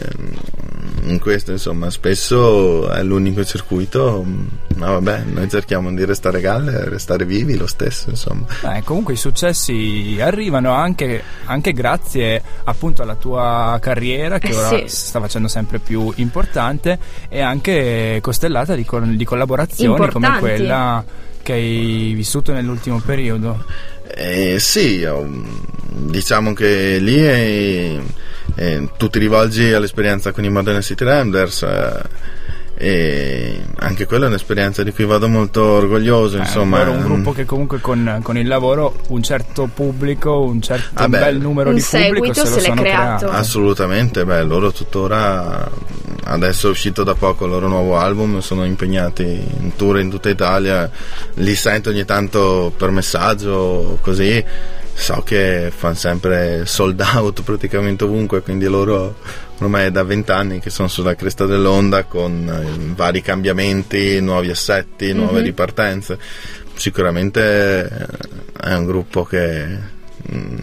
in 1.04 1.18
questo, 1.18 1.50
insomma, 1.50 1.90
spesso 1.90 2.88
è 2.90 3.02
l'unico 3.02 3.44
circuito, 3.44 4.24
ma 4.76 4.90
vabbè, 4.92 5.22
noi 5.32 5.48
cerchiamo 5.48 5.92
di 5.92 6.04
restare 6.04 6.40
galle, 6.40 6.88
restare 6.88 7.24
vivi 7.24 7.56
lo 7.56 7.66
stesso, 7.66 8.10
insomma. 8.10 8.46
Eh, 8.76 8.82
comunque 8.84 9.14
i 9.14 9.16
successi 9.16 10.16
arrivano 10.20 10.72
anche, 10.72 11.22
anche 11.44 11.72
grazie 11.72 12.40
appunto 12.64 13.02
alla 13.02 13.16
tua 13.16 13.78
carriera 13.80 14.38
che 14.38 14.48
Eh, 14.48 14.56
ora 14.56 14.68
sì. 14.68 14.84
si 14.86 15.06
sta 15.06 15.20
facendo 15.20 15.48
sempre 15.48 15.78
più 15.80 16.12
importante 16.16 16.98
e 17.28 17.40
anche 17.40 18.18
costellata 18.20 18.74
di, 18.74 18.84
col- 18.84 19.16
di 19.16 19.24
collaborazioni 19.24 19.94
come 19.94 20.04
Importanti. 20.06 20.40
quella 20.40 21.04
che 21.42 21.52
hai 21.52 22.12
vissuto 22.14 22.52
nell'ultimo 22.52 23.00
periodo. 23.00 23.64
Eh, 24.14 24.58
sì, 24.60 25.02
oh, 25.04 25.26
diciamo 25.88 26.52
che 26.52 26.98
lì 26.98 27.16
è- 27.16 28.00
è- 28.54 28.80
tu 28.96 29.08
ti 29.08 29.18
rivolgi 29.18 29.72
all'esperienza 29.72 30.32
con 30.32 30.44
i 30.44 30.50
Modern 30.50 30.80
City 30.82 31.04
Ramblers 31.04 31.62
eh, 31.62 32.40
e 32.74 33.60
anche 33.80 34.06
quella 34.06 34.24
è 34.24 34.28
un'esperienza 34.28 34.82
di 34.82 34.92
cui 34.92 35.04
vado 35.04 35.28
molto 35.28 35.62
orgoglioso, 35.62 36.36
Eh, 36.38 36.40
insomma. 36.40 36.78
loro 36.78 36.92
un 36.92 37.02
gruppo 37.04 37.32
che 37.32 37.44
comunque 37.44 37.80
con, 37.80 38.18
con 38.22 38.36
il 38.36 38.46
lavoro 38.48 38.96
un 39.08 39.22
certo 39.22 39.68
pubblico, 39.72 40.40
un 40.40 40.60
certo 40.60 40.88
Ah, 40.94 41.08
beh, 41.08 41.18
bel 41.18 41.36
numero 41.38 41.72
di 41.72 41.80
pubblico 41.80 42.32
seguito 42.32 42.34
se 42.34 42.40
lo 42.42 42.46
se 42.48 42.60
l'è 42.60 42.66
sono 42.68 42.80
creato. 42.80 43.16
creato. 43.26 43.30
Assolutamente, 43.38 44.24
beh, 44.24 44.42
loro 44.42 44.72
tuttora 44.72 45.70
adesso 46.24 46.68
è 46.68 46.70
uscito 46.70 47.04
da 47.04 47.14
poco 47.14 47.44
il 47.44 47.50
loro 47.50 47.68
nuovo 47.68 47.98
album, 47.98 48.40
sono 48.40 48.64
impegnati 48.64 49.22
in 49.22 49.76
tour 49.76 50.00
in 50.00 50.10
tutta 50.10 50.30
Italia, 50.30 50.90
li 51.34 51.54
sento 51.54 51.90
ogni 51.90 52.04
tanto 52.04 52.72
per 52.76 52.90
messaggio 52.90 53.98
così, 54.00 54.42
so 54.94 55.22
che 55.24 55.72
fanno 55.74 55.94
sempre 55.94 56.64
sold 56.66 57.00
out 57.00 57.42
praticamente 57.42 58.05
ovunque, 58.05 58.42
quindi 58.42 58.66
loro 58.66 59.16
ormai 59.59 59.87
è 59.87 59.90
da 59.90 60.02
vent'anni 60.05 60.59
che 60.61 60.70
sono 60.70 60.88
sulla 60.88 61.14
cresta 61.14 61.46
dell'onda 61.46 62.05
con 62.05 62.48
eh, 62.48 62.94
vari 62.94 63.20
cambiamenti, 63.22 64.20
nuovi 64.20 64.50
assetti, 64.50 65.12
nuove 65.12 65.38
Mhm. 65.40 65.44
ripartenze. 65.44 66.18
Sicuramente 66.74 67.88
eh, 67.88 68.68
è 68.68 68.74
un 68.74 68.87
gruppo 68.87 69.24
che 69.24 69.66
mm, 70.33 70.57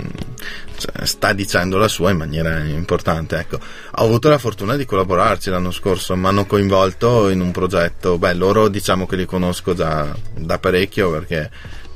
cioè, 0.78 1.06
sta 1.06 1.34
dicendo 1.34 1.78
la 1.78 1.88
sua 1.88 2.12
in 2.12 2.18
maniera 2.18 2.60
importante. 2.64 3.38
Ecco. 3.38 3.58
Ho 3.58 4.04
avuto 4.06 4.30
la 4.30 4.38
fortuna 4.38 4.76
di 4.76 4.86
collaborarci 4.86 5.50
l'anno 5.50 5.72
scorso, 5.72 6.16
mi 6.16 6.26
hanno 6.28 6.46
coinvolto 6.46 7.30
in 7.30 7.42
un 7.42 7.52
progetto. 7.52 8.18
Beh, 8.18 8.34
loro 8.34 8.68
diciamo 8.70 9.06
che 9.06 9.16
li 9.16 9.26
conosco 9.26 9.74
già 9.74 10.14
da 10.36 10.58
parecchio 10.60 11.12
perché 11.12 11.50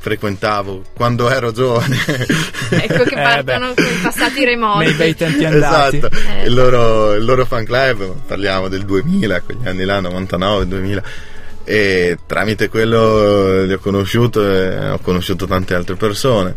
frequentavo 0.03 0.83
quando 0.93 1.29
ero 1.31 1.53
giovane. 1.53 1.97
Ecco 2.73 3.03
che 3.03 3.15
Eh, 3.15 3.21
partono 3.23 3.73
con 3.73 3.85
i 3.85 3.99
passati 4.01 4.43
remoti. 4.43 4.85
Nei 4.85 4.93
bei 4.95 5.15
tempi 5.15 5.45
andati. 5.45 5.97
esatto, 5.97 6.13
Eh. 6.41 6.45
il, 6.47 6.53
loro, 6.53 7.13
il 7.13 7.23
loro 7.23 7.45
fan 7.45 7.63
club, 7.63 8.13
parliamo 8.27 8.67
del 8.67 8.83
2000, 8.83 9.41
quegli 9.41 9.65
anni 9.65 9.85
là, 9.85 10.01
99, 10.01 10.67
2000. 10.67 11.03
E 11.63 12.17
tramite 12.25 12.67
quello 12.67 13.63
li 13.63 13.71
ho 13.71 13.79
conosciuto 13.79 14.45
e 14.45 14.89
ho 14.89 14.99
conosciuto 14.99 15.47
tante 15.47 15.73
altre 15.73 15.95
persone. 15.95 16.55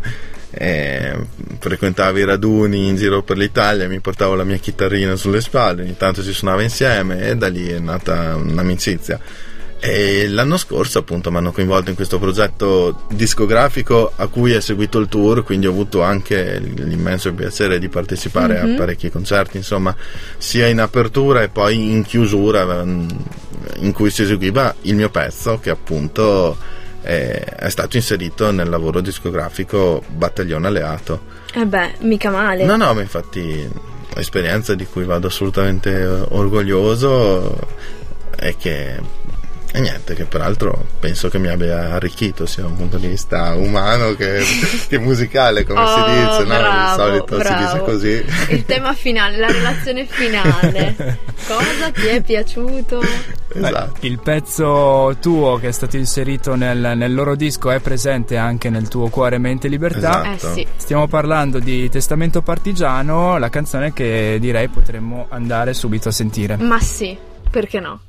E 0.51 1.15
frequentavo 1.59 2.17
i 2.17 2.25
raduni 2.25 2.87
in 2.89 2.97
giro 2.97 3.21
per 3.23 3.37
l'Italia, 3.37 3.87
mi 3.87 4.01
portavo 4.01 4.35
la 4.35 4.43
mia 4.43 4.57
chitarrina 4.57 5.15
sulle 5.15 5.39
spalle, 5.39 5.83
ogni 5.83 5.95
tanto 5.95 6.21
ci 6.21 6.33
suonava 6.33 6.63
insieme 6.63 7.29
e 7.29 7.35
da 7.37 7.47
lì 7.47 7.69
è 7.69 7.79
nata 7.79 8.35
un'amicizia. 8.35 9.17
E 9.79 10.27
l'anno 10.27 10.57
scorso 10.57 10.99
appunto 10.99 11.29
mi 11.29 11.37
hanno 11.37 11.51
coinvolto 11.51 11.89
in 11.91 11.95
questo 11.95 12.17
progetto 12.17 13.01
discografico 13.11 14.11
a 14.15 14.25
cui 14.27 14.51
è 14.53 14.59
seguito 14.59 14.97
il 14.97 15.07
tour, 15.07 15.43
quindi 15.43 15.67
ho 15.67 15.71
avuto 15.71 16.01
anche 16.01 16.59
l'immenso 16.59 17.31
piacere 17.33 17.77
di 17.77 17.87
partecipare 17.87 18.59
Mhm. 18.61 18.73
a 18.73 18.77
parecchi 18.77 19.11
concerti, 19.11 19.57
insomma, 19.57 19.95
sia 20.37 20.67
in 20.67 20.79
apertura 20.79 21.43
e 21.43 21.49
poi 21.49 21.91
in 21.91 22.03
chiusura 22.03 22.83
mm, 22.83 23.07
in 23.81 23.91
cui 23.93 24.09
si 24.09 24.23
eseguiva 24.23 24.73
il 24.81 24.95
mio 24.95 25.09
pezzo 25.09 25.59
che 25.59 25.69
appunto 25.69 26.57
è, 27.01 27.39
è 27.59 27.69
stato 27.69 27.97
inserito 27.97 28.51
nel 28.51 28.69
lavoro 28.69 28.99
discografico 28.99 30.03
Battaglione 30.07 30.67
Alleato. 30.67 31.21
Eh 31.53 31.65
beh, 31.65 31.97
mica 31.99 32.31
male. 32.31 32.65
No, 32.65 32.75
no, 32.77 32.93
ma 32.95 33.01
infatti 33.01 33.69
esperienza 34.15 34.73
di 34.73 34.85
cui 34.87 35.03
vado 35.03 35.27
assolutamente 35.27 36.03
orgoglioso 36.29 37.55
e 38.39 38.55
che 38.57 38.99
e 39.77 39.79
niente, 39.81 40.15
che 40.15 40.25
peraltro 40.25 40.85
penso 40.99 41.29
che 41.29 41.37
mi 41.37 41.47
abbia 41.49 41.91
arricchito 41.93 42.45
sia 42.45 42.63
da 42.63 42.69
un 42.69 42.75
punto 42.77 42.97
di 42.97 43.07
vista 43.07 43.53
umano 43.55 44.13
che, 44.15 44.41
che 44.89 44.97
musicale, 44.97 45.63
come 45.65 45.79
Oh, 45.81 45.87
si 45.95 46.11
dice, 46.11 46.39
no? 46.39 46.45
bravo, 46.45 46.95
Di 46.95 47.07
solito 47.09 47.35
si 47.35 47.41
bravo. 47.47 47.63
dice 47.63 47.79
così. 47.83 48.25
Il 48.55 48.65
tema 48.65 48.93
finale, 48.93 49.37
la 49.37 49.47
relazione 49.47 50.05
finale. 50.05 50.95
Cosa 51.47 51.91
ti 51.93 52.07
è 52.07 52.21
piaciuto? 52.21 53.01
esatto. 53.53 54.05
Il 54.05 54.19
pezzo 54.19 55.15
tuo 55.21 55.57
che 55.57 55.67
è 55.69 55.71
stato 55.71 55.95
inserito 55.97 56.55
nel, 56.55 56.93
nel 56.95 57.13
loro 57.13 57.35
disco 57.35 57.69
è 57.71 57.79
presente 57.79 58.35
anche 58.37 58.69
nel 58.69 58.87
tuo 58.87 59.09
cuore, 59.09 59.37
mente 59.37 59.67
e 59.67 59.69
libertà. 59.69 60.23
Eh 60.31 60.33
Esatto. 60.35 60.53
sì. 60.55 60.67
Stiamo 60.75 61.07
parlando 61.07 61.59
di 61.59 61.89
Testamento 61.89 62.41
Partigiano, 62.41 63.37
la 63.37 63.49
canzone 63.49 63.93
che 63.93 64.37
direi 64.39 64.67
potremmo 64.67 65.27
andare 65.29 65.73
subito 65.73 66.09
a 66.09 66.11
sentire. 66.11 66.57
Ma 66.57 66.79
sì, 66.79 67.17
perché 67.49 67.79
no? 67.79 67.99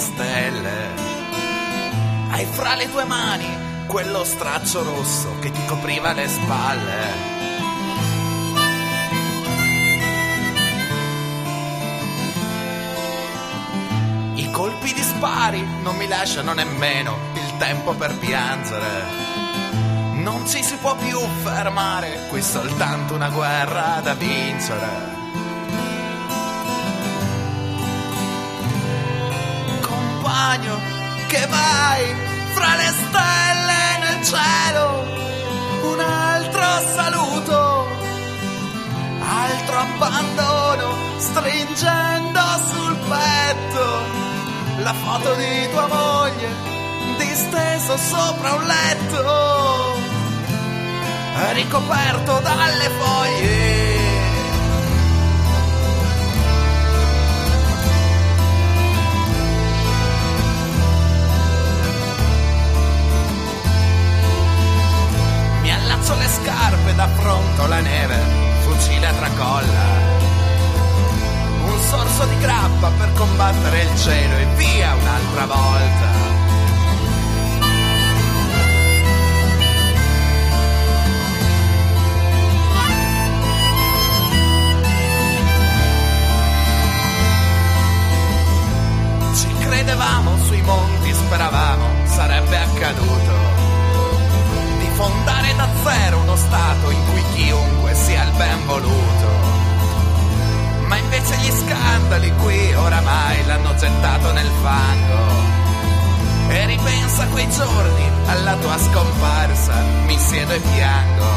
Stelle. 0.00 0.88
Hai 2.30 2.44
fra 2.46 2.74
le 2.74 2.90
tue 2.90 3.04
mani 3.04 3.46
quello 3.86 4.24
straccio 4.24 4.82
rosso 4.82 5.38
che 5.40 5.50
ti 5.50 5.64
copriva 5.66 6.12
le 6.12 6.28
spalle. 6.28 7.38
I 14.36 14.50
colpi 14.50 14.92
di 14.92 15.02
spari 15.02 15.66
non 15.82 15.96
mi 15.96 16.08
lasciano 16.08 16.54
nemmeno 16.54 17.16
il 17.34 17.56
tempo 17.58 17.92
per 17.94 18.16
piangere. 18.16 19.28
Non 20.14 20.46
ci 20.46 20.62
si 20.62 20.76
può 20.76 20.96
più 20.96 21.18
fermare, 21.42 22.26
qui 22.28 22.42
soltanto 22.42 23.14
una 23.14 23.28
guerra 23.28 24.00
da 24.02 24.14
vincere. 24.14 25.19
Compagno 30.40 30.80
che 31.28 31.46
vai 31.46 32.14
fra 32.54 32.74
le 32.76 32.92
stelle 33.02 33.82
nel 34.00 34.24
cielo. 34.24 35.04
Un 35.92 36.00
altro 36.00 36.64
saluto, 36.94 37.86
altro 39.20 39.78
abbandono, 39.78 40.94
stringendo 41.18 42.40
sul 42.72 42.96
petto 43.08 44.18
la 44.82 44.94
foto 44.94 45.34
di 45.34 45.70
tua 45.72 45.86
moglie 45.86 46.68
disteso 47.18 47.96
sopra 47.98 48.54
un 48.54 48.64
letto, 48.64 49.98
ricoperto 51.52 52.40
dalle 52.40 52.88
foglie. 52.98 53.99
Messo 66.10 66.22
le 66.22 66.28
scarpe 66.28 66.94
da 66.96 67.06
fronte 67.06 67.62
alla 67.62 67.78
neve, 67.78 68.16
fucile 68.62 69.06
a 69.06 69.12
tracolla. 69.12 70.08
Un 71.66 71.80
sorso 71.88 72.24
di 72.24 72.38
grappa 72.38 72.90
per 72.98 73.12
combattere 73.12 73.82
il 73.82 73.96
cielo 73.96 74.36
e 74.38 74.46
via 74.56 74.92
un'altra 74.94 75.46
volta. 75.46 76.08
Ci 89.34 89.54
credevamo 89.60 90.36
sui 90.44 90.62
monti, 90.62 91.12
speravamo 91.12 91.86
sarebbe 92.06 92.56
accaduto 92.56 93.59
zero 96.10 96.18
uno 96.18 96.36
stato 96.36 96.90
in 96.90 97.04
cui 97.10 97.22
chiunque 97.34 97.94
sia 97.94 98.22
il 98.24 98.32
ben 98.32 98.66
voluto. 98.66 99.28
Ma 100.86 100.96
invece 100.96 101.36
gli 101.36 101.50
scandali 101.50 102.32
qui 102.42 102.74
oramai 102.74 103.46
l'hanno 103.46 103.74
gettato 103.74 104.32
nel 104.32 104.50
fango. 104.62 105.48
E 106.48 106.66
ripensa 106.66 107.26
quei 107.28 107.48
giorni, 107.50 108.10
alla 108.26 108.56
tua 108.56 108.76
scomparsa, 108.76 109.72
mi 110.06 110.18
siedo 110.18 110.52
e 110.52 110.60
piango. 110.60 111.28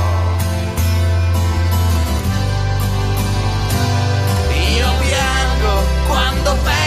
Io 4.76 4.88
piango 4.99 5.84
quando 6.08 6.58
penso 6.63 6.83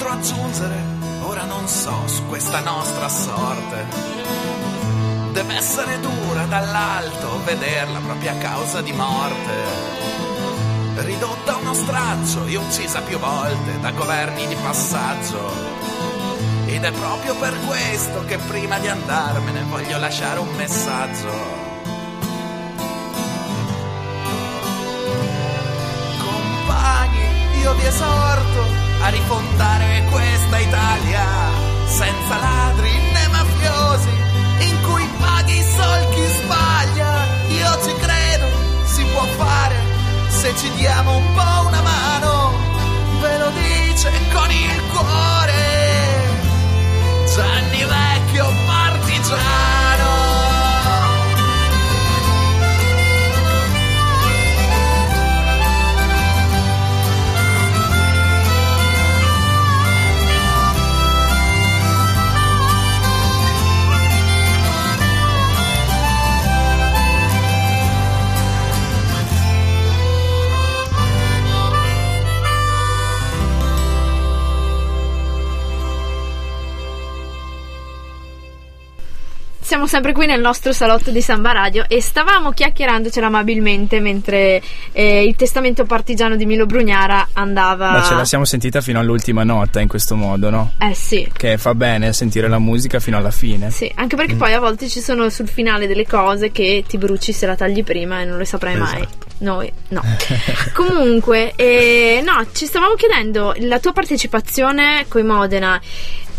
Cos'altro 0.00 0.18
aggiungere? 0.18 0.82
Ora 1.24 1.44
non 1.44 1.68
so 1.68 2.06
su 2.06 2.24
questa 2.26 2.60
nostra 2.60 3.06
sorte. 3.10 3.84
Deve 5.32 5.56
essere 5.56 6.00
dura 6.00 6.44
dall'alto 6.44 7.44
vederla 7.44 7.98
propria 7.98 8.34
causa 8.38 8.80
di 8.80 8.92
morte. 8.92 9.52
Ridotta 10.94 11.52
a 11.52 11.56
uno 11.58 11.74
straccio 11.74 12.46
e 12.46 12.56
uccisa 12.56 13.02
più 13.02 13.18
volte 13.18 13.78
da 13.80 13.90
governi 13.90 14.46
di 14.46 14.54
passaggio. 14.54 15.52
Ed 16.64 16.82
è 16.82 16.92
proprio 16.92 17.34
per 17.34 17.54
questo 17.66 18.24
che 18.24 18.38
prima 18.38 18.78
di 18.78 18.88
andarmene 18.88 19.64
voglio 19.64 19.98
lasciare 19.98 20.38
un 20.38 20.48
messaggio. 20.56 21.30
Compagni, 26.18 27.60
io 27.60 27.74
vi 27.74 27.84
esorto 27.84 28.69
a 29.00 29.08
rifondare 29.08 30.04
questa 30.10 30.58
Italia 30.58 31.26
senza 31.86 32.36
ladri 32.38 32.90
né 33.12 33.28
mafiosi, 33.28 34.08
in 34.68 34.82
cui 34.82 35.08
paghi 35.18 35.58
i 35.58 35.62
solchi 35.62 36.22
sbaglia. 36.26 37.26
Io 37.48 37.82
ci 37.82 37.94
credo, 37.96 38.46
si 38.84 39.04
può 39.12 39.24
fare 39.36 39.76
se 40.28 40.54
ci 40.56 40.70
diamo 40.74 41.16
un 41.16 41.34
po' 41.34 41.66
una 41.66 41.82
mano. 41.82 42.52
Ve 43.20 43.38
lo 43.38 43.50
dice 43.50 44.10
con 44.32 44.50
il 44.50 44.82
cuore 44.92 46.28
Gianni 47.34 47.84
Vecchio 47.84 48.46
partigiano. 48.66 49.89
Siamo 79.70 79.86
sempre 79.86 80.12
qui 80.12 80.26
nel 80.26 80.40
nostro 80.40 80.72
salotto 80.72 81.12
di 81.12 81.22
Samba 81.22 81.52
Radio 81.52 81.84
e 81.86 82.02
stavamo 82.02 82.50
chiacchierandocela 82.50 83.28
amabilmente 83.28 84.00
mentre 84.00 84.60
eh, 84.90 85.22
il 85.22 85.36
testamento 85.36 85.84
partigiano 85.84 86.34
di 86.34 86.44
Milo 86.44 86.66
Brugnara 86.66 87.28
andava. 87.34 87.92
Ma 87.92 88.02
ce 88.02 88.14
la 88.14 88.24
siamo 88.24 88.44
sentita 88.44 88.80
fino 88.80 88.98
all'ultima 88.98 89.44
nota 89.44 89.78
in 89.78 89.86
questo 89.86 90.16
modo, 90.16 90.50
no? 90.50 90.72
Eh 90.76 90.92
sì. 90.94 91.30
Che 91.32 91.56
fa 91.56 91.76
bene 91.76 92.12
sentire 92.12 92.48
la 92.48 92.58
musica 92.58 92.98
fino 92.98 93.16
alla 93.16 93.30
fine. 93.30 93.70
Sì, 93.70 93.88
anche 93.94 94.16
perché 94.16 94.34
poi 94.34 94.54
a 94.54 94.58
volte 94.58 94.88
ci 94.88 94.98
sono 94.98 95.30
sul 95.30 95.46
finale 95.46 95.86
delle 95.86 96.04
cose 96.04 96.50
che 96.50 96.82
ti 96.88 96.98
bruci 96.98 97.32
se 97.32 97.46
la 97.46 97.54
tagli 97.54 97.84
prima 97.84 98.22
e 98.22 98.24
non 98.24 98.38
le 98.38 98.46
saprai 98.46 98.76
mai. 98.76 99.06
Noi 99.40 99.72
no. 99.88 100.02
Comunque, 100.74 101.52
eh, 101.56 102.22
no, 102.24 102.46
ci 102.52 102.66
stavamo 102.66 102.94
chiedendo 102.94 103.54
la 103.58 103.78
tua 103.78 103.92
partecipazione 103.92 105.06
coi 105.08 105.22
Modena. 105.22 105.80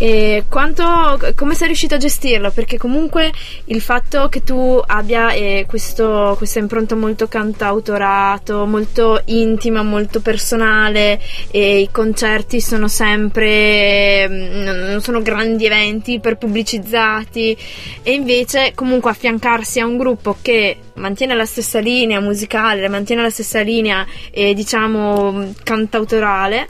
E 0.02 0.46
quanto, 0.50 1.20
come 1.36 1.54
sei 1.54 1.68
riuscito 1.68 1.94
a 1.94 2.00
gestirlo? 2.00 2.50
Perché 2.50 2.80
comunque 2.80 3.32
il 3.66 3.82
fatto 3.82 4.30
che 4.30 4.42
tu 4.42 4.82
abbia 4.84 5.32
eh, 5.32 5.66
questo, 5.68 6.34
questa 6.40 6.58
impronta 6.58 6.96
molto 6.96 7.28
cantautorato, 7.28 8.66
molto 8.66 9.22
intima, 9.26 9.84
molto 9.84 10.20
personale, 10.20 11.22
e 11.52 11.82
i 11.82 11.90
concerti 11.92 12.60
sono 12.62 12.88
sempre, 12.88 14.28
mm, 14.28 14.90
non 14.90 15.02
sono 15.02 15.22
grandi 15.22 15.68
eventi 15.68 16.20
per 16.20 16.38
pubblicizzati, 16.40 17.56
e 18.02 18.12
invece 18.12 18.72
comunque 18.74 19.12
affiancarsi 19.12 19.80
a 19.80 19.86
un 19.86 19.98
gruppo 19.98 20.36
che 20.42 20.78
mantiene 20.96 21.36
la 21.36 21.46
stessa 21.46 21.80
linea 21.80 22.20
musicale, 22.20 22.88
mantiene 22.90 23.22
la 23.22 23.30
stessa 23.30 23.62
linea, 23.62 24.06
eh, 24.32 24.54
diciamo, 24.54 25.54
cantautorale, 25.64 26.68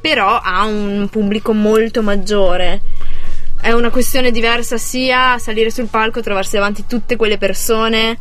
però 0.00 0.38
ha 0.42 0.64
un 0.64 1.08
pubblico 1.10 1.52
molto 1.52 2.02
maggiore. 2.02 2.80
È 3.60 3.72
una 3.72 3.90
questione 3.90 4.30
diversa 4.30 4.76
sia 4.76 5.38
salire 5.38 5.70
sul 5.70 5.86
palco, 5.86 6.20
trovarsi 6.20 6.56
davanti 6.56 6.84
tutte 6.86 7.16
quelle 7.16 7.38
persone 7.38 8.18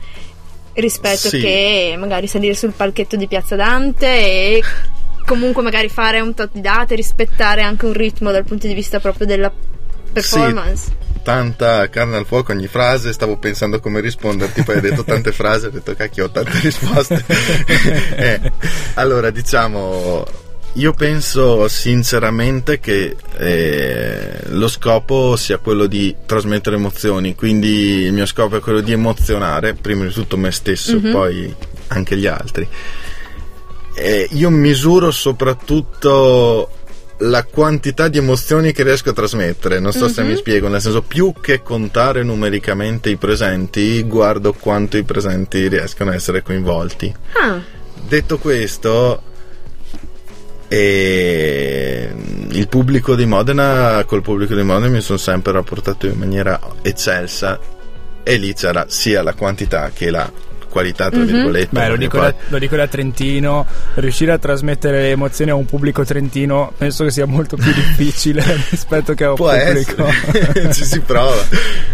rispetto 0.76 1.28
Sì. 1.28 1.40
che 1.40 1.96
magari 2.00 2.28
salire 2.28 2.56
sul 2.56 2.72
palchetto 2.72 3.16
di 3.16 3.28
Piazza 3.28 3.56
Dante 3.56 4.08
e 4.08 4.64
comunque 5.26 5.62
magari 5.62 5.90
fare 5.90 6.20
un 6.20 6.34
tot 6.34 6.52
di 6.54 6.62
date, 6.62 6.96
rispettare 6.96 7.62
anche 7.62 7.86
un 7.86 7.94
ritmo 7.94 8.32
dal 8.32 8.44
punto 8.46 8.68
di 8.68 8.74
vista 8.74 9.00
proprio 9.00 9.28
della 9.28 9.52
performance. 10.12 10.92
Tanta 11.24 11.88
carne 11.90 12.18
al 12.18 12.26
fuoco 12.26 12.52
ogni 12.52 12.68
frase, 12.68 13.14
stavo 13.14 13.38
pensando 13.38 13.80
come 13.80 14.02
risponderti, 14.02 14.64
poi 14.64 14.76
hai 14.76 14.82
detto 14.82 15.06
tante 15.06 15.32
frasi, 15.32 15.68
ho 15.68 15.70
detto 15.72 15.96
cacchio 15.96 16.26
ho 16.26 16.30
tante 16.30 16.60
risposte. 16.60 17.24
Eh, 18.16 18.52
allora 18.96 19.30
diciamo, 19.30 20.26
io 20.74 20.92
penso 20.94 21.68
sinceramente 21.70 22.80
che 22.82 23.16
eh, 23.38 24.40
lo 24.48 24.68
scopo 24.68 25.36
sia 25.38 25.60
quello 25.60 25.86
di 25.86 26.14
trasmettere 26.26 26.76
emozioni, 26.76 27.36
quindi 27.36 28.02
il 28.04 28.12
mio 28.14 28.26
scopo 28.26 28.58
è 28.58 28.60
quello 28.60 28.82
di 28.82 28.92
emozionare, 28.92 29.76
prima 29.76 30.04
di 30.06 30.12
tutto 30.12 30.36
me 30.36 30.52
stesso, 30.52 31.00
Mhm. 31.00 31.12
poi 31.12 31.56
anche 31.88 32.18
gli 32.18 32.28
altri. 32.28 32.68
E 33.96 34.28
io 34.32 34.50
misuro 34.50 35.10
soprattutto 35.12 36.70
la 37.30 37.44
quantità 37.44 38.08
di 38.08 38.18
emozioni 38.18 38.72
che 38.72 38.84
riesco 38.84 39.10
a 39.10 39.14
trasmettere, 39.14 39.80
non 39.80 39.92
so 39.92 40.08
se 40.10 40.22
Mhm. 40.24 40.30
mi 40.30 40.36
spiego, 40.36 40.68
nel 40.68 40.82
senso 40.82 41.02
più 41.02 41.34
che 41.40 41.62
contare 41.62 42.24
numericamente 42.24 43.10
i 43.10 43.18
presenti, 43.18 44.02
guardo 44.04 44.54
quanto 44.54 44.98
i 44.98 45.04
presenti 45.04 45.68
riescono 45.68 46.12
a 46.12 46.16
essere 46.16 46.42
coinvolti. 46.42 47.14
Ah, 47.42 47.62
Detto 48.06 48.38
questo, 48.38 49.22
eh, 50.68 52.10
il 52.50 52.68
pubblico 52.68 53.16
di 53.16 53.26
Modena, 53.26 54.04
col 54.06 54.22
pubblico 54.22 54.56
di 54.56 54.64
Modena 54.64 54.92
mi 54.92 55.02
sono 55.02 55.18
sempre 55.18 55.52
rapportato 55.54 56.08
in 56.08 56.18
maniera 56.18 56.60
eccelsa 56.82 57.60
e 58.24 58.36
lì 58.38 58.54
c'era 58.54 58.86
sia 58.90 59.22
la 59.22 59.34
quantità 59.34 59.92
che 59.94 60.10
la 60.10 60.30
qualità, 60.74 61.10
tra 61.12 61.20
Mhm. 61.20 61.26
virgolette. 61.28 61.68
Beh, 61.70 61.88
lo 61.88 61.96
dico, 61.98 62.18
poi- 62.18 62.32
da, 62.32 62.36
lo 62.48 62.58
dico 62.58 62.76
da 62.76 62.88
Trentino, 62.88 63.66
riuscire 63.96 64.32
a 64.32 64.40
trasmettere 64.40 65.02
le 65.04 65.10
emozioni 65.12 65.52
a 65.52 65.56
un 65.56 65.66
pubblico 65.66 66.04
trentino 66.04 66.74
penso 66.76 67.04
che 67.04 67.12
sia 67.12 67.28
molto 67.28 67.56
più 67.56 67.72
difficile 67.72 68.44
rispetto 68.72 69.14
che 69.14 69.24
a 69.26 69.30
un 69.30 69.36
Può 69.36 69.52
pubblico 69.56 70.08
ci 70.74 70.84
si 70.84 71.00
prova. 71.02 71.42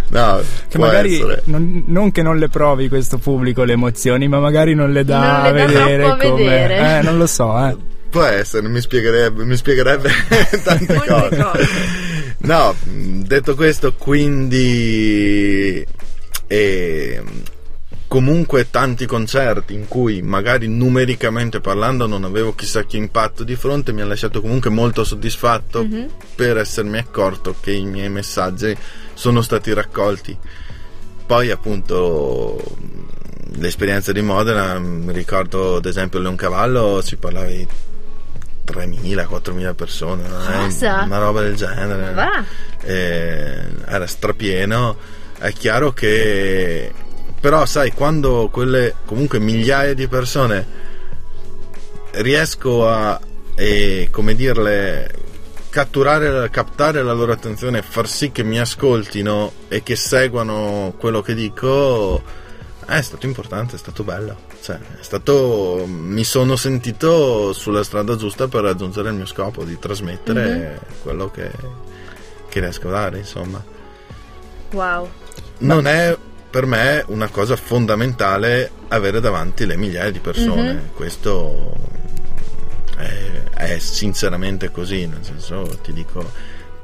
No, 0.10 0.42
che 0.70 0.78
può 0.78 0.86
magari 0.86 1.22
non, 1.44 1.84
non 1.88 2.12
che 2.12 2.22
non 2.22 2.38
le 2.38 2.48
provi 2.48 2.88
questo 2.88 3.18
pubblico 3.18 3.64
le 3.66 3.74
emozioni, 3.74 4.28
ma 4.30 4.40
magari 4.40 4.74
non 4.74 4.92
le 4.94 5.04
dà 5.04 5.20
Non 5.20 5.30
a 5.30 5.52
le 5.52 5.60
dà 5.60 5.66
vedere 5.68 6.04
a 6.06 6.16
come 6.16 6.36
vedere. 6.44 7.00
eh, 7.00 7.02
non 7.04 7.18
lo 7.18 7.28
so, 7.28 7.68
eh. 7.68 7.76
Può 8.10 8.24
essere, 8.24 8.68
mi 8.70 8.80
spiegherebbe, 8.82 9.44
mi 9.44 9.56
spiegherebbe 9.58 10.10
tante 10.64 10.96
cose. 10.96 11.36
cose. 11.38 11.68
No, 12.40 12.74
detto 12.88 13.54
questo, 13.56 13.94
quindi 13.94 15.86
eh, 16.48 17.22
comunque 18.10 18.70
tanti 18.72 19.06
concerti 19.06 19.74
in 19.76 19.88
cui 19.88 20.22
magari 20.24 20.68
numericamente 20.68 21.62
parlando 21.62 22.08
non 22.08 22.24
avevo 22.24 22.56
chissà 22.56 22.84
che 22.84 22.98
impatto 22.98 23.44
di 23.44 23.56
fronte 23.56 23.94
mi 23.94 24.02
ha 24.02 24.06
lasciato 24.06 24.42
comunque 24.42 24.72
molto 24.72 25.04
soddisfatto 25.04 25.84
Mhm. 25.86 26.08
per 26.36 26.58
essermi 26.58 26.98
accorto 26.98 27.56
che 27.62 27.72
i 27.72 27.86
miei 27.86 28.10
messaggi 28.10 28.76
sono 29.14 29.42
stati 29.42 29.72
raccolti. 29.74 30.36
Poi 31.26 31.52
appunto 31.52 32.76
l'esperienza 33.58 34.12
di 34.12 34.22
Modena, 34.22 34.80
mi 34.80 35.14
ricordo 35.14 35.76
ad 35.76 35.86
esempio 35.86 36.20
Leoncavallo 36.20 37.02
si 37.02 37.16
parlava 37.18 37.46
di 37.46 37.68
3.000, 38.66 39.28
4.000 39.28 39.74
persone? 39.76 40.24
Cosa? 40.28 41.04
una 41.04 41.18
roba 41.20 41.42
del 41.42 41.56
genere. 41.56 42.14
Eh, 42.84 43.66
era 43.86 44.08
strapieno. 44.08 44.98
È 45.38 45.52
chiaro 45.54 45.92
che, 45.94 46.92
però, 47.40 47.66
sai, 47.66 47.92
quando 47.92 48.50
quelle 48.52 48.96
comunque 49.06 49.40
migliaia 49.40 49.94
di 49.94 50.08
persone 50.08 50.68
riesco 52.12 52.88
a, 52.88 53.20
eh, 53.56 54.10
come 54.12 54.36
dirle, 54.36 55.12
catturare, 55.70 56.50
captare 56.50 57.04
la 57.04 57.14
loro 57.14 57.32
attenzione, 57.32 57.82
far 57.82 58.08
sì 58.08 58.32
che 58.32 58.44
mi 58.44 58.60
ascoltino 58.60 59.52
e 59.68 59.84
che 59.84 59.96
seguano 59.96 60.94
quello 60.98 61.22
che 61.22 61.34
dico, 61.34 62.22
è 62.86 63.02
stato 63.02 63.26
importante, 63.26 63.76
è 63.76 63.80
stato 63.80 64.04
bello. 64.04 64.48
Cioè, 64.62 64.76
è 64.76 65.02
stato, 65.04 65.86
mi 65.88 66.24
sono 66.26 66.56
sentito 66.58 67.54
sulla 67.54 67.84
strada 67.84 68.16
giusta 68.16 68.48
per 68.48 68.64
raggiungere 68.64 69.10
il 69.10 69.16
mio 69.16 69.26
scopo 69.26 69.64
di 69.64 69.80
trasmettere 69.80 70.82
quello 71.02 71.32
che, 71.32 71.50
che 72.50 72.60
riesco 72.60 72.88
a 72.90 72.92
dare, 72.92 73.20
insomma. 73.20 73.64
Wow. 74.72 75.10
Non 75.60 75.88
è 75.88 76.18
per 76.50 76.66
me 76.66 77.04
una 77.08 77.28
cosa 77.30 77.56
fondamentale 77.56 78.72
avere 78.90 79.20
davanti 79.20 79.66
le 79.66 79.78
migliaia 79.78 80.12
di 80.12 80.20
persone. 80.20 80.74
Mhm. 80.74 80.90
Questo 80.94 81.74
è, 82.98 83.44
è 83.56 83.80
sinceramente 83.80 84.72
così, 84.72 85.06
nel 85.08 85.24
senso 85.24 85.80
ti 85.84 85.94
dico, 85.94 86.32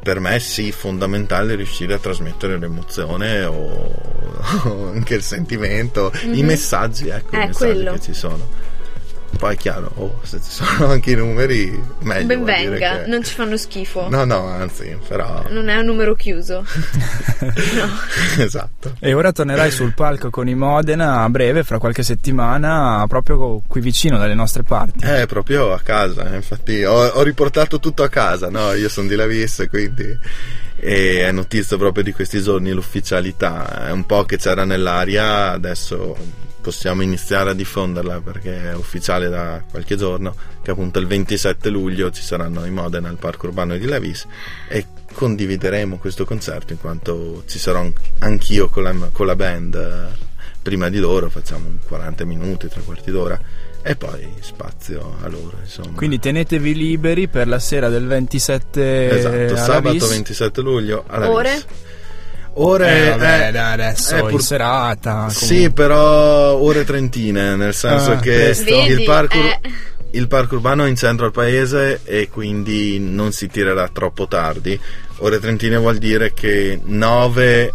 per 0.02 0.20
me 0.20 0.40
sì, 0.40 0.72
fondamentale 0.72 1.56
riuscire 1.56 1.96
a 1.96 2.00
trasmettere 2.00 2.58
l'emozione 2.60 3.44
o, 3.44 3.92
o 4.66 4.88
anche 4.94 5.16
il 5.16 5.24
sentimento, 5.24 6.12
i 6.24 6.28
Mhm. 6.42 6.46
messaggi, 6.46 7.08
ecco, 7.10 7.36
Eh, 7.36 7.44
i 7.44 7.48
messaggi 7.48 7.74
quello. 7.74 7.94
che 7.94 8.02
ci 8.02 8.14
sono. 8.14 8.48
Poi 9.38 9.54
è 9.54 9.58
chiaro, 9.58 9.92
oh, 9.96 10.20
se 10.24 10.40
ci 10.42 10.50
sono 10.50 10.92
anche 10.92 11.12
i 11.12 11.16
numeri, 11.16 11.78
meglio. 12.00 12.26
Ben 12.28 12.44
venga, 12.44 13.02
che- 13.02 13.08
non 13.08 13.24
ci 13.24 13.34
fanno 13.34 13.58
schifo. 13.58 14.08
No, 14.10 14.24
no, 14.24 14.48
anzi, 14.48 14.98
però... 15.08 15.44
Non 15.50 15.68
è 15.68 15.76
un 15.76 15.86
numero 15.86 16.16
chiuso. 16.16 16.64
esatto. 18.38 18.96
E 19.00 19.14
ora 19.14 19.32
tornerai 19.32 19.72
sul 19.72 19.94
palco 19.94 20.30
con 20.30 20.48
i 20.48 20.56
Modena 20.56 21.24
a 21.24 21.30
breve, 21.30 21.64
fra 21.64 21.80
qualche 21.80 22.04
settimana, 22.04 23.06
proprio 23.08 23.62
qui 23.68 23.82
vicino 23.82 24.18
dalle 24.18 24.36
nostre 24.36 24.64
parti. 24.64 25.06
Eh, 25.06 25.26
proprio 25.26 25.74
a 25.74 25.80
casa, 25.80 26.32
eh, 26.32 26.36
infatti 26.36 26.84
ho, 26.84 26.96
ho 26.96 27.22
riportato 27.22 27.80
tutto 27.80 28.04
a 28.04 28.10
casa, 28.10 28.50
no? 28.50 28.74
Io 28.74 28.90
sono 28.90 29.08
di 29.08 29.16
Lavis, 29.16 29.66
quindi 29.70 30.18
e 30.78 31.26
è 31.26 31.32
notizia 31.32 31.78
proprio 31.78 32.04
di 32.04 32.12
questi 32.12 32.42
giorni 32.42 32.72
l'ufficialità, 32.72 33.88
è 33.88 33.92
un 33.92 34.06
po' 34.06 34.24
che 34.26 34.38
c'era 34.38 34.66
nell'aria, 34.66 35.52
adesso 35.52 36.16
possiamo 36.66 37.04
iniziare 37.04 37.52
a 37.52 37.54
diffonderla 37.54 38.22
perché 38.22 38.72
è 38.72 38.74
ufficiale 38.74 39.30
da 39.30 39.62
qualche 39.70 39.96
giorno 39.96 40.34
che 40.64 40.72
appunto 40.72 40.98
il 40.98 41.06
27 41.06 41.70
luglio 41.70 42.10
ci 42.10 42.24
saranno 42.24 42.66
i 42.66 42.72
Modena 42.72 43.08
al 43.08 43.18
Parco 43.18 43.46
Urbano 43.46 43.78
di 43.78 43.86
Lavis 43.86 44.26
e 44.68 44.88
condivideremo 45.14 46.00
questo 46.00 46.26
concerto 46.26 46.74
in 46.74 46.80
quanto 46.80 47.44
ci 47.46 47.60
sarò 47.60 47.82
an- 47.82 47.94
anch'io 48.18 48.68
con 48.70 48.82
la, 48.82 48.96
con 49.12 49.28
la 49.28 49.36
band 49.36 49.76
eh, 49.76 50.24
prima 50.60 50.90
di 50.90 50.98
loro, 50.98 51.30
facciamo 51.30 51.68
un 51.68 51.78
40 51.86 52.26
minuti, 52.26 52.68
tre 52.68 52.82
quarti 52.82 53.12
d'ora 53.12 53.40
e 53.84 53.96
poi 53.96 54.28
spazio 54.40 55.18
a 55.22 55.28
loro 55.28 55.60
insomma. 55.62 55.96
Quindi 55.96 56.18
tenetevi 56.18 56.74
liberi 56.74 57.28
per 57.28 57.48
la 57.48 57.60
sera 57.60 57.90
del 57.90 58.08
27 58.08 59.10
esatto, 59.12 59.56
sabato 59.56 59.92
Vis. 59.92 60.10
27 60.10 60.62
luglio 60.62 61.04
alla 61.06 61.30
Ore? 61.30 61.54
Vis. 61.54 61.66
Ore 62.58 63.06
Eh, 63.06 63.10
vabbè, 63.10 63.48
eh, 63.48 63.52
dai, 63.52 63.74
adesso 63.74 64.16
eh, 64.16 64.20
in 64.22 64.28
pur- 64.28 64.42
serata. 64.42 65.30
Sì, 65.30 65.48
comunque. 65.56 65.72
però 65.74 66.54
ore 66.56 66.84
trentine, 66.86 67.56
nel 67.56 67.74
senso 67.74 68.12
Ah, 68.12 68.16
che 68.18 68.32
presto. 68.34 68.70
il 68.70 68.88
Vedi, 68.88 69.04
parco, 69.04 69.38
eh. 69.38 69.60
il 70.12 70.28
parco 70.28 70.56
urbano 70.56 70.86
è 70.86 70.90
in 70.90 70.96
centro 70.96 71.26
al 71.26 71.32
paese 71.34 72.00
e 72.06 72.30
quindi 72.30 72.98
non 73.00 73.34
si 73.34 73.48
tirerà 73.48 73.90
troppo 73.92 74.28
tardi. 74.28 74.80
Ore 75.18 75.40
trentine 75.40 75.76
vuol 75.78 75.98
dire 75.98 76.34
che 76.34 76.80
9, 76.82 77.74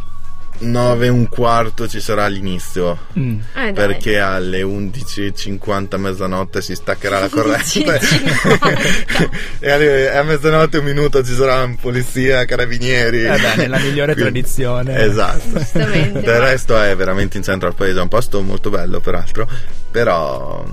9 0.61 1.06
e 1.06 1.08
un 1.08 1.28
quarto 1.28 1.88
ci 1.88 2.00
sarà 2.00 2.24
all'inizio. 2.24 2.98
Mm. 3.18 3.38
Eh, 3.38 3.42
dai. 3.54 3.72
Perché 3.72 4.18
alle 4.18 4.62
11.50 4.62 5.96
mezzanotte 5.98 6.61
si 6.62 6.74
staccherà 6.74 7.18
la 7.20 7.28
corrente 7.30 7.64
11.50. 7.64 9.28
e 9.61 9.70
alle- 9.70 10.16
a 10.16 10.22
mezzanotte 10.22 10.78
un 10.78 10.84
minuto 10.84 11.24
ci 11.24 11.34
sarà 11.34 11.68
polizia, 11.80 12.44
carabinieri. 12.44 13.24
Eh 13.24 13.38
beh, 13.38 13.54
nella 13.56 13.78
migliore 13.78 14.12
Quindi- 14.14 14.30
tradizione. 14.42 14.98
Esatto. 15.02 15.58
Del 15.72 16.40
resto 16.40 16.80
è 16.80 16.94
veramente 16.96 17.36
in 17.36 17.42
centro 17.42 17.68
al 17.68 17.74
paese, 17.74 17.98
è 17.98 18.02
un 18.02 18.08
posto 18.08 18.40
molto 18.42 18.70
bello 18.70 19.00
peraltro, 19.00 19.48
però 19.90 20.64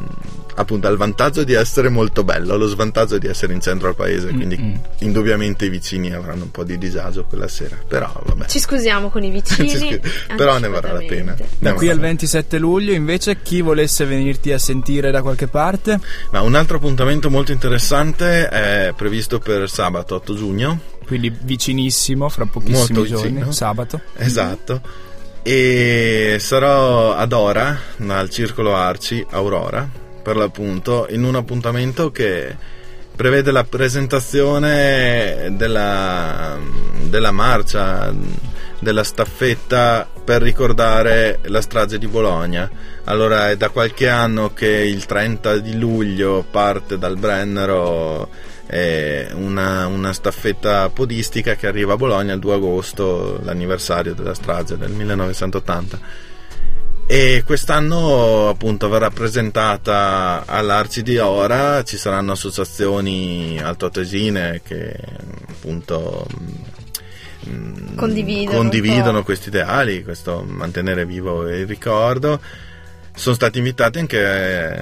appunto 0.59 0.87
ha 0.87 0.89
il 0.89 0.97
vantaggio 0.97 1.43
di 1.43 1.53
essere 1.53 1.89
molto 1.89 2.23
bello, 2.23 2.57
lo 2.57 2.67
svantaggio 2.67 3.17
di 3.19 3.27
essere 3.27 3.53
in 3.53 3.61
centro 3.61 3.87
al 3.89 3.95
paese, 3.95 4.29
quindi 4.29 4.57
Mm-mm. 4.57 4.81
indubbiamente 4.99 5.65
i 5.65 5.69
vicini 5.69 6.11
avranno 6.13 6.43
un 6.45 6.51
po' 6.51 6.63
di 6.63 6.77
disagio 6.79 7.25
quella 7.25 7.47
sera, 7.47 7.77
però 7.87 8.11
vabbè. 8.25 8.45
Ci 8.47 8.59
scusiamo 8.59 9.09
con 9.09 9.23
i 9.23 9.29
vicini. 9.29 9.69
Ci 9.69 9.77
scu- 9.77 10.35
però 10.35 10.57
ne 10.57 10.67
varrà 10.67 10.93
la 10.93 11.03
pena. 11.07 11.35
Da 11.59 11.73
qui 11.73 11.89
al 11.89 11.97
la- 11.97 12.01
27 12.03 12.57
luglio, 12.57 12.91
invece, 12.93 13.41
chi 13.41 13.61
volesse 13.61 14.05
venirti 14.05 14.51
a 14.51 14.57
sentire 14.57 15.11
da 15.11 15.21
qualche 15.21 15.47
parte? 15.47 15.99
Ma 16.31 16.41
un 16.41 16.55
altro 16.55 16.77
appuntamento 16.77 17.29
molto 17.29 17.51
interessante 17.51 18.47
è 18.49 18.93
previsto 18.95 19.37
per 19.39 19.69
sabato 19.69 20.15
8 20.15 20.35
giugno, 20.35 20.79
Quindi 21.05 21.31
vicinissimo, 21.39 22.27
fra 22.29 22.45
pochissimi 22.45 22.77
Molto 22.77 23.05
giorni, 23.05 23.31
vicino. 23.33 23.51
sabato. 23.51 24.01
esatto, 24.17 24.81
e 25.43 26.37
sarò 26.39 27.13
ad 27.13 27.31
Ora, 27.31 27.79
al 28.07 28.29
Circolo 28.29 28.75
Arci, 28.75 29.25
Aurora, 29.29 29.87
per 30.27 30.35
l'appunto, 30.35 31.07
in 31.09 31.23
un 31.23 31.35
appuntamento 31.35 32.11
che 32.11 32.53
prevede 33.15 33.49
la 33.49 33.63
presentazione 33.63 35.53
della, 35.53 36.59
della 37.03 37.31
marcia, 37.31 38.13
della 38.77 39.05
staffetta 39.05 40.05
per 40.25 40.41
ricordare 40.41 41.39
la 41.43 41.61
strage 41.61 41.97
di 41.97 42.07
Bologna. 42.07 42.69
Allora 43.05 43.51
è 43.51 43.55
da 43.55 43.69
qualche 43.69 44.09
anno 44.09 44.53
che 44.53 44.67
il 44.67 45.05
30 45.05 45.59
di 45.59 45.77
luglio 45.77 46.45
parte 46.51 46.97
dal 46.97 47.15
Brennero 47.15 48.27
una, 48.67 49.87
una 49.87 50.11
staffetta 50.11 50.89
podistica 50.89 51.55
che 51.55 51.67
arriva 51.67 51.93
a 51.93 51.95
Bologna 51.95 52.33
il 52.33 52.41
2 52.41 52.53
agosto, 52.53 53.39
l'anniversario 53.43 54.13
della 54.13 54.33
strage 54.33 54.77
del 54.77 54.91
1980 54.91 56.35
E 57.09 57.43
quest'anno 57.45 58.49
appunto 58.49 58.89
verrà 58.89 59.09
presentata 59.09 60.43
all'Arci 60.45 61.03
di 61.03 61.17
Ora, 61.17 61.81
ci 61.85 61.95
saranno 61.95 62.33
associazioni 62.33 63.57
altoatesine 63.63 64.59
che 64.61 64.93
appunto 65.47 66.27
mm, 67.47 67.95
Condividono 67.95 68.57
condividono 68.57 69.19
po'. 69.19 69.23
questi 69.23 69.47
ideali, 69.47 70.03
questo 70.03 70.43
mantenere 70.45 71.05
vivo 71.05 71.47
il 71.47 71.65
ricordo. 71.65 72.41
Sono 73.17 73.33
stati 73.33 73.57
invitati 73.57 73.97
anche, 73.97 74.23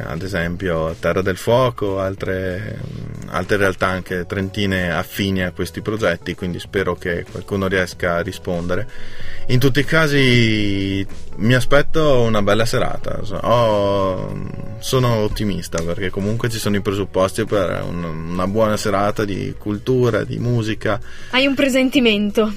ad 0.06 0.22
esempio, 0.22 0.94
Terra 1.00 1.22
del 1.22 1.38
Fuoco, 1.38 2.02
altre, 2.02 2.80
altre 3.28 3.56
realtà 3.56 3.88
anche 3.88 4.26
trentine 4.26 4.92
affini 4.92 5.42
a 5.42 5.52
questi 5.52 5.80
progetti, 5.82 6.36
quindi 6.36 6.60
spero 6.60 6.96
che 6.96 7.26
qualcuno 7.32 7.68
riesca 7.68 8.18
a 8.18 8.22
rispondere. 8.22 8.88
In 9.48 9.60
tutti 9.60 9.80
i 9.80 9.86
casi 9.86 11.08
mi 11.38 11.54
aspetto 11.54 12.22
una 12.24 12.42
bella 12.42 12.66
serata, 12.66 13.22
ho- 13.42 14.76
sono 14.80 15.16
ottimista 15.16 15.82
perché 15.82 16.10
comunque 16.10 16.50
ci 16.50 16.60
sono 16.60 16.76
i 16.76 16.82
presupposti 16.82 17.46
per 17.46 17.84
un- 17.88 18.04
una 18.04 18.48
buona 18.48 18.76
serata 18.76 19.24
di 19.24 19.56
cultura, 19.58 20.26
di 20.26 20.40
musica. 20.40 21.00
Hai 21.30 21.48
un 21.48 21.56
presentimento 21.56 22.54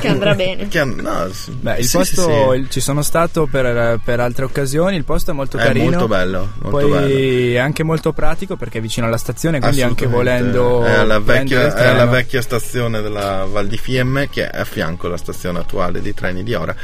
che 0.00 0.08
andrà 0.08 0.34
bene. 0.34 0.68
Che, 0.68 0.84
no, 0.84 1.28
s- 1.32 1.48
Beh, 1.50 1.78
il 1.78 1.84
sì, 1.86 1.96
posto, 1.96 2.22
sì, 2.22 2.30
sì. 2.30 2.56
il- 2.58 2.68
ci 2.70 2.80
sono 2.80 3.02
stato 3.02 3.46
per, 3.46 3.98
per 4.04 4.20
altre 4.20 4.44
occasioni, 4.44 4.96
il 4.96 5.04
posto 5.04 5.30
è 5.30 5.34
molto 5.34 5.56
È 5.58 5.62
carino. 5.62 5.90
molto 5.90 6.08
bello, 6.08 6.48
molto 6.60 6.68
Poi 6.78 6.90
bello. 6.90 7.54
è 7.54 7.58
anche 7.58 7.82
molto 7.82 8.12
pratico 8.12 8.56
perché 8.56 8.78
è 8.78 8.80
vicino 8.80 9.06
alla 9.06 9.16
stazione, 9.18 9.58
quindi 9.60 9.82
anche 9.82 10.06
volendo 10.06 10.84
è 10.84 10.92
alla, 10.92 11.18
vecchia, 11.18 11.74
è 11.74 11.86
alla 11.88 12.06
vecchia 12.06 12.40
stazione 12.42 13.00
della 13.02 13.46
Val 13.50 13.66
di 13.66 13.76
Fiemme 13.78 14.28
che 14.28 14.48
è 14.48 14.60
a 14.60 14.64
fianco 14.64 15.06
alla 15.06 15.16
stazione 15.16 15.58
attuale 15.58 16.00
dei 16.00 16.14
treni 16.14 16.42
di 16.42 16.54
ora 16.54 16.74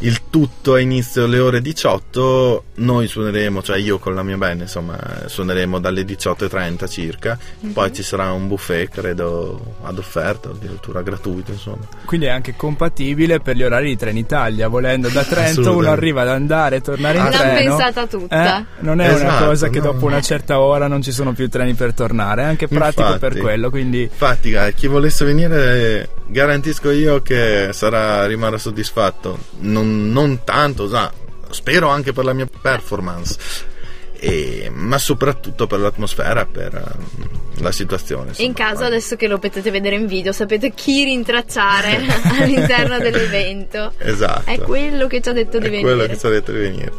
il 0.00 0.20
tutto 0.30 0.74
a 0.74 0.80
inizio 0.80 1.24
alle 1.24 1.40
ore 1.40 1.60
18 1.60 2.64
noi 2.76 3.08
suoneremo 3.08 3.62
cioè 3.62 3.78
io 3.78 3.98
con 3.98 4.14
la 4.14 4.22
mia 4.22 4.36
band 4.36 4.60
insomma 4.60 4.96
suoneremo 5.26 5.80
dalle 5.80 6.02
18.30 6.04 6.88
circa 6.88 7.36
Mhm. 7.60 7.72
poi 7.72 7.92
ci 7.92 8.02
sarà 8.04 8.30
un 8.30 8.46
buffet 8.46 8.88
credo 8.88 9.76
ad 9.82 9.98
offerta 9.98 10.50
addirittura 10.50 11.02
gratuito 11.02 11.50
insomma 11.50 11.86
Quindi 12.04 12.26
è 12.26 12.30
anche 12.30 12.54
compatibile 12.56 13.40
per 13.40 13.56
gli 13.56 13.62
orari 13.64 13.88
di 13.88 13.96
Trenitalia. 13.96 14.68
Volendo 14.68 15.08
da 15.08 15.24
Trento 15.24 15.76
uno 15.76 15.90
arriva 15.90 16.22
ad 16.22 16.28
andare 16.28 16.76
e 16.76 16.80
tornare 16.80 17.18
in 17.18 17.24
L'hanno 17.24 17.36
treno. 17.36 17.76
pensata 17.76 18.06
tutta. 18.06 18.58
Eh, 18.60 18.64
non 18.80 19.00
è 19.00 19.08
una 19.08 19.16
Esatto, 19.16 19.44
cosa 19.46 19.68
che 19.68 19.78
no. 19.78 19.84
dopo 19.92 20.06
una 20.06 20.20
certa 20.20 20.60
ora 20.60 20.86
non 20.86 21.02
ci 21.02 21.10
sono 21.12 21.32
più 21.32 21.48
treni 21.48 21.74
per 21.74 21.92
tornare. 21.94 22.42
È 22.42 22.44
anche 22.44 22.68
pratico 22.68 23.02
Infatti. 23.02 23.18
per 23.18 23.36
quello. 23.38 23.70
Quindi 23.70 24.02
infatti 24.02 24.54
chi 24.74 24.86
volesse 24.86 25.24
venire 25.24 26.08
garantisco 26.28 26.90
io 26.90 27.20
che 27.22 27.70
sarà 27.72 28.26
rimarrà 28.26 28.58
soddisfatto. 28.58 29.38
Non, 29.60 30.12
non 30.12 30.44
tanto 30.44 30.88
sa, 30.88 31.12
spero 31.50 31.88
anche 31.88 32.12
per 32.12 32.24
la 32.24 32.32
mia 32.32 32.46
performance 32.46 33.66
e- 34.18 34.70
ma 34.72 34.98
soprattutto 34.98 35.66
per 35.66 35.78
l'atmosfera 35.80 36.44
per 36.46 36.74
eh, 36.74 37.62
la 37.62 37.72
situazione 37.72 38.30
E 38.36 38.42
in 38.44 38.50
insomma. 38.50 38.70
caso, 38.70 38.84
adesso 38.84 39.16
che 39.16 39.26
lo 39.28 39.38
potete 39.38 39.70
vedere 39.70 39.96
in 39.96 40.06
video, 40.06 40.32
sapete 40.32 40.72
chi 40.72 41.04
rintracciare 41.04 42.00
all'interno 42.40 42.98
dell'evento. 42.98 43.92
esatto 43.98 44.50
È 44.50 44.58
quello 44.60 45.06
che 45.06 45.20
ci 45.20 45.28
ha 45.28 45.32
detto 45.32 45.58
di 45.58 45.66
È 45.66 45.70
venire. 45.70 45.82
quello 45.94 46.06
che 46.06 46.18
ci 46.18 46.26
ha 46.26 46.30
detto 46.30 46.52
di 46.52 46.58
venire 46.58 46.92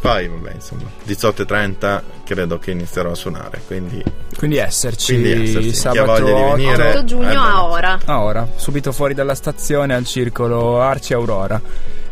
poi 0.00 0.28
vabbè 0.28 0.52
insomma 0.54 0.88
18.30 1.08 2.02
credo 2.24 2.58
che 2.60 2.70
inizierò 2.70 3.10
a 3.10 3.14
suonare 3.16 3.60
quindi 3.66 4.00
Quindi 4.36 4.56
esserci, 4.58 5.14
Quindi 5.20 5.42
esserci. 5.50 5.74
Sabato 5.74 6.22
voglia 6.22 6.24
di 6.24 6.30
8 6.32 6.54
venire- 6.56 6.88
8 6.90 7.04
giugno 7.04 7.30
Eh, 7.32 7.34
a 7.34 7.64
ora. 7.64 7.98
a 8.04 8.20
ora, 8.22 8.48
subito 8.54 8.92
fuori 8.92 9.12
dalla 9.14 9.34
stazione 9.34 9.94
al 9.94 10.04
circolo 10.06 10.80
Arci 10.80 11.14
Aurora. 11.14 11.60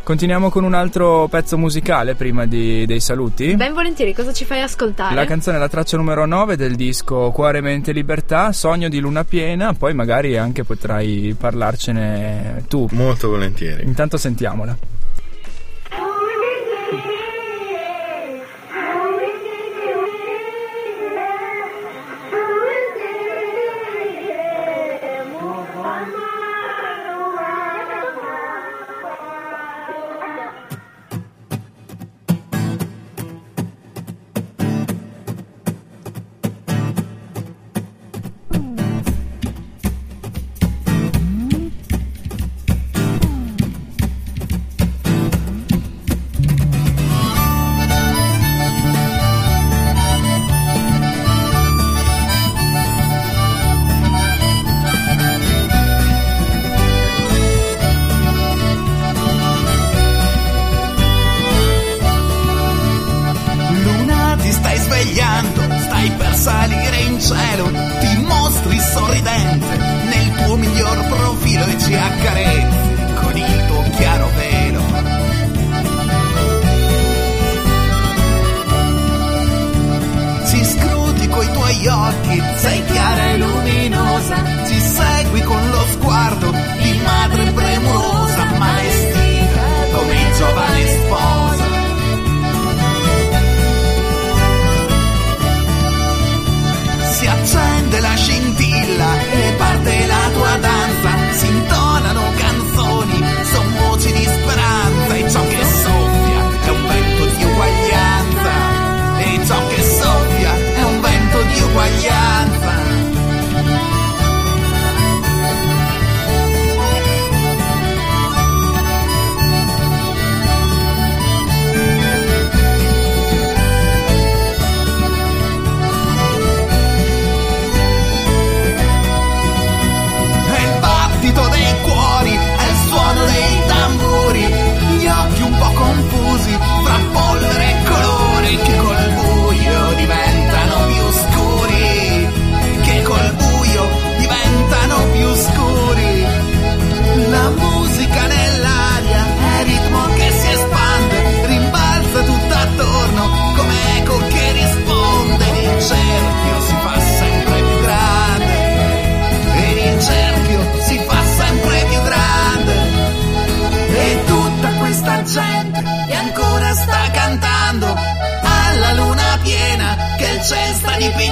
Continuiamo 0.07 0.51
con 0.51 0.63
un 0.63 0.73
altro 0.75 1.27
pezzo 1.27 1.59
musicale 1.59 2.15
prima 2.15 2.47
di- 2.47 2.87
dei 2.87 3.01
saluti. 3.01 3.57
Ben 3.57 3.75
volentieri, 3.75 4.15
cosa 4.15 4.33
ci 4.33 4.45
fai 4.45 4.61
ascoltare? 4.63 5.17
La 5.17 5.25
canzone 5.25 5.57
è 5.57 5.59
la 5.59 5.69
traccia 5.69 5.97
numero 5.97 6.27
9 6.27 6.55
del 6.55 6.77
disco 6.77 7.33
Cuore, 7.33 7.61
Mente, 7.61 7.91
Libertà, 7.91 8.53
Sogno 8.53 8.89
di 8.89 9.01
Luna 9.01 9.25
Piena, 9.25 9.73
poi 9.75 9.95
magari 9.95 10.37
anche 10.37 10.63
potrai 10.63 11.35
parlarcene 11.37 12.67
tu. 12.69 12.87
molto 12.93 13.31
volentieri 13.31 13.83
Intanto 13.83 14.17
sentiamola. 14.17 14.79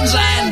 Sta 0.07 0.44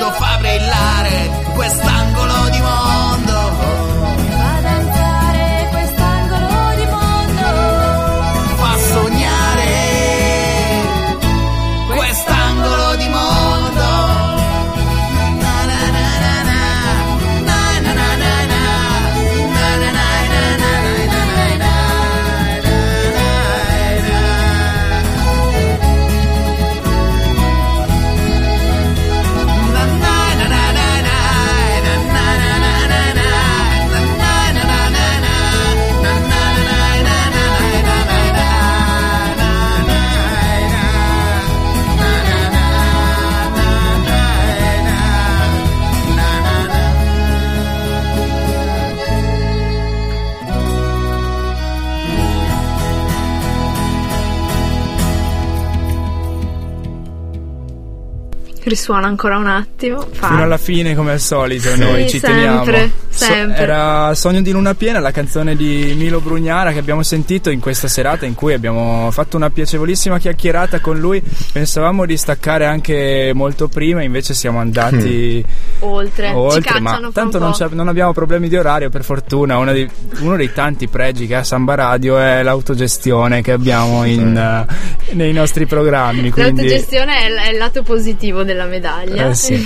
Risuona 58.73 59.05
ancora 59.05 59.37
un 59.37 59.45
attimo. 59.45 59.99
Fa. 60.11 60.29
Fino 60.29 60.41
alla 60.41 60.57
fine, 60.57 60.95
come 60.95 61.11
al 61.11 61.19
solito, 61.19 61.69
Sì, 61.69 61.79
noi 61.79 62.09
ci 62.09 62.19
teniamo. 62.19 62.63
sempre, 62.63 62.91
So- 63.09 63.23
sempre. 63.25 63.61
era 63.61 64.15
Sogno 64.15 64.41
di 64.41 64.51
Luna 64.51 64.73
Piena, 64.73 64.99
la 64.99 65.11
canzone 65.11 65.55
di 65.55 65.93
Milo 65.95 66.19
Brugnara 66.19 66.71
che 66.71 66.79
abbiamo 66.79 67.03
sentito 67.03 67.51
in 67.51 67.59
questa 67.59 67.87
serata 67.87 68.25
in 68.25 68.33
cui 68.33 68.53
abbiamo 68.53 69.11
fatto 69.11 69.37
una 69.37 69.51
piacevolissima 69.51 70.17
chiacchierata 70.17 70.79
con 70.79 70.97
lui. 70.97 71.21
Pensavamo 71.51 72.07
di 72.07 72.17
staccare 72.17 72.65
anche 72.65 73.31
molto 73.35 73.67
prima, 73.67 74.01
invece 74.01 74.33
siamo 74.33 74.57
andati 74.57 75.45
Oltre. 75.81 76.29
Ci 76.29 76.33
oltre. 76.33 76.61
cacciano 76.61 76.99
Ma 77.07 77.11
tanto 77.13 77.37
non, 77.37 77.53
non 77.73 77.87
abbiamo 77.87 78.11
problemi 78.11 78.49
di 78.49 78.55
orario, 78.57 78.89
per 78.89 79.03
fortuna. 79.03 79.55
Uno 79.59 79.71
dei, 79.71 79.87
uno 80.21 80.35
dei 80.35 80.51
tanti 80.51 80.87
pregi 80.87 81.27
che 81.27 81.35
ha 81.35 81.43
Samba 81.43 81.75
Radio 81.75 82.17
è 82.17 82.41
l'autogestione 82.41 83.43
che 83.43 83.51
abbiamo 83.51 84.03
in, 84.05 84.65
nei 85.13 85.31
nostri 85.33 85.65
programmi. 85.65 86.29
Quindi... 86.31 86.61
L'autogestione 86.61 87.25
è, 87.25 87.29
l- 87.29 87.37
è 87.37 87.49
il 87.51 87.57
lato 87.57 87.83
positivo 87.83 88.43
della 88.43 88.65
medaglia. 88.65 89.29
Eh 89.29 89.33
sì. 89.33 89.57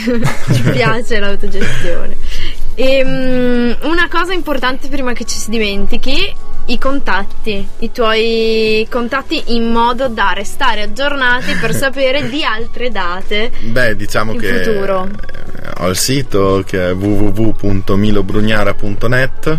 Ci 0.54 0.62
piace 0.72 1.20
l'autogestione. 1.20 2.16
Ehm, 2.76 3.76
una 3.84 4.08
cosa 4.08 4.34
importante 4.34 4.88
prima 4.88 5.14
che 5.14 5.26
ci 5.26 5.38
si 5.39 5.50
dimentichi, 5.50 6.32
i 6.68 6.78
contatti, 6.78 7.68
i 7.80 7.91
tuoi 7.91 8.86
contatti 8.89 9.41
in 9.56 9.72
modo 9.72 10.08
da 10.10 10.34
restare 10.36 10.84
aggiornati 10.84 11.56
per 11.56 11.74
sapere 11.74 12.30
di 12.30 12.43
altre 12.43 12.91
date. 12.91 13.50
Beh, 13.62 13.95
diciamo 13.95 14.34
In 14.34 14.39
che 14.39 14.62
futuro. 14.64 15.08
eh, 15.08 15.72
ho 15.80 15.88
il 15.89 15.98
sito 15.98 16.64
che 16.68 16.89
è 16.89 16.93
www.milobrugnara.net 16.93 19.58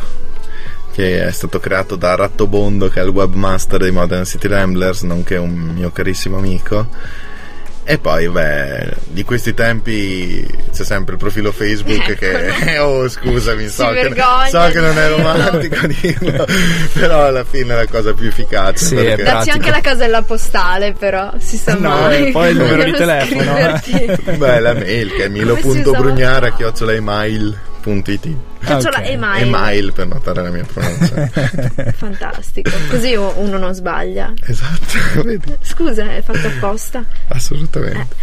che 0.99 1.25
è 1.25 1.31
stato 1.31 1.61
creato 1.61 1.95
da 1.95 2.17
Rattobondo 2.17 2.89
che 2.89 3.01
è 3.01 3.05
il 3.05 3.11
webmaster 3.11 3.79
dei 3.79 3.93
Modern 3.93 4.25
City 4.25 4.49
Ramblers 4.49 5.03
nonché 5.03 5.37
un 5.37 5.53
mio 5.53 5.93
carissimo 5.93 6.39
amico. 6.39 6.89
E 7.85 7.99
poi 7.99 8.29
beh 8.29 8.95
di 9.07 9.23
questi 9.23 9.55
tempi 9.55 10.45
c'è 10.75 10.83
sempre 10.85 11.13
il 11.13 11.19
profilo 11.21 11.53
Facebook 11.53 12.13
che 12.19 12.51
oh 12.83 13.09
scusami 13.09 13.69
so 13.69 13.89
che, 13.91 14.13
so 14.51 14.69
che 14.71 14.81
non 14.81 14.99
è 14.99 15.09
romantico 15.09 15.87
dirlo 16.03 16.45
però 16.93 17.25
alla 17.27 17.45
fine 17.45 17.73
è 17.73 17.77
la 17.77 17.87
cosa 17.87 18.13
più 18.13 18.27
efficace 18.27 18.85
Sì, 18.85 18.95
perché- 18.97 19.23
è 19.23 19.25
Darci 19.25 19.51
anche 19.51 19.71
la 19.71 19.81
casella 19.81 20.23
postale, 20.23 20.93
però 20.99 21.33
si 21.39 21.57
sa 21.57 21.75
No, 21.77 21.89
mai. 21.89 22.31
poi 22.33 22.51
il 22.51 22.57
numero 22.59 22.83
di 22.83 22.93
telefono, 22.93 23.57
eh. 23.57 24.19
Beh, 24.37 24.61
la 24.61 24.75
mail 24.75 25.13
che 25.15 25.25
è 25.25 25.29
Come 25.29 25.39
si 28.61 28.73
usava 28.73 28.99
milo.brugnara 28.99 28.99
qua? 28.99 28.99
chiocciolaemail.it 28.99 28.99
Facciola 28.99 28.99
Ok. 28.99 29.09
email. 29.09 29.43
Email 29.47 29.93
per 29.93 30.07
notare 30.07 30.43
la 30.43 30.51
mia 30.51 30.65
pronuncia. 30.71 31.31
Fantastico. 31.97 32.71
Così 32.91 33.15
uno 33.15 33.59
non 33.59 33.73
sbaglia. 33.75 34.33
esatto, 34.47 35.23
vedi? 35.23 35.55
Scusa, 35.63 36.15
è 36.15 36.23
fatto 36.23 36.47
apposta. 36.47 37.05
Assolutamente. 37.29 38.15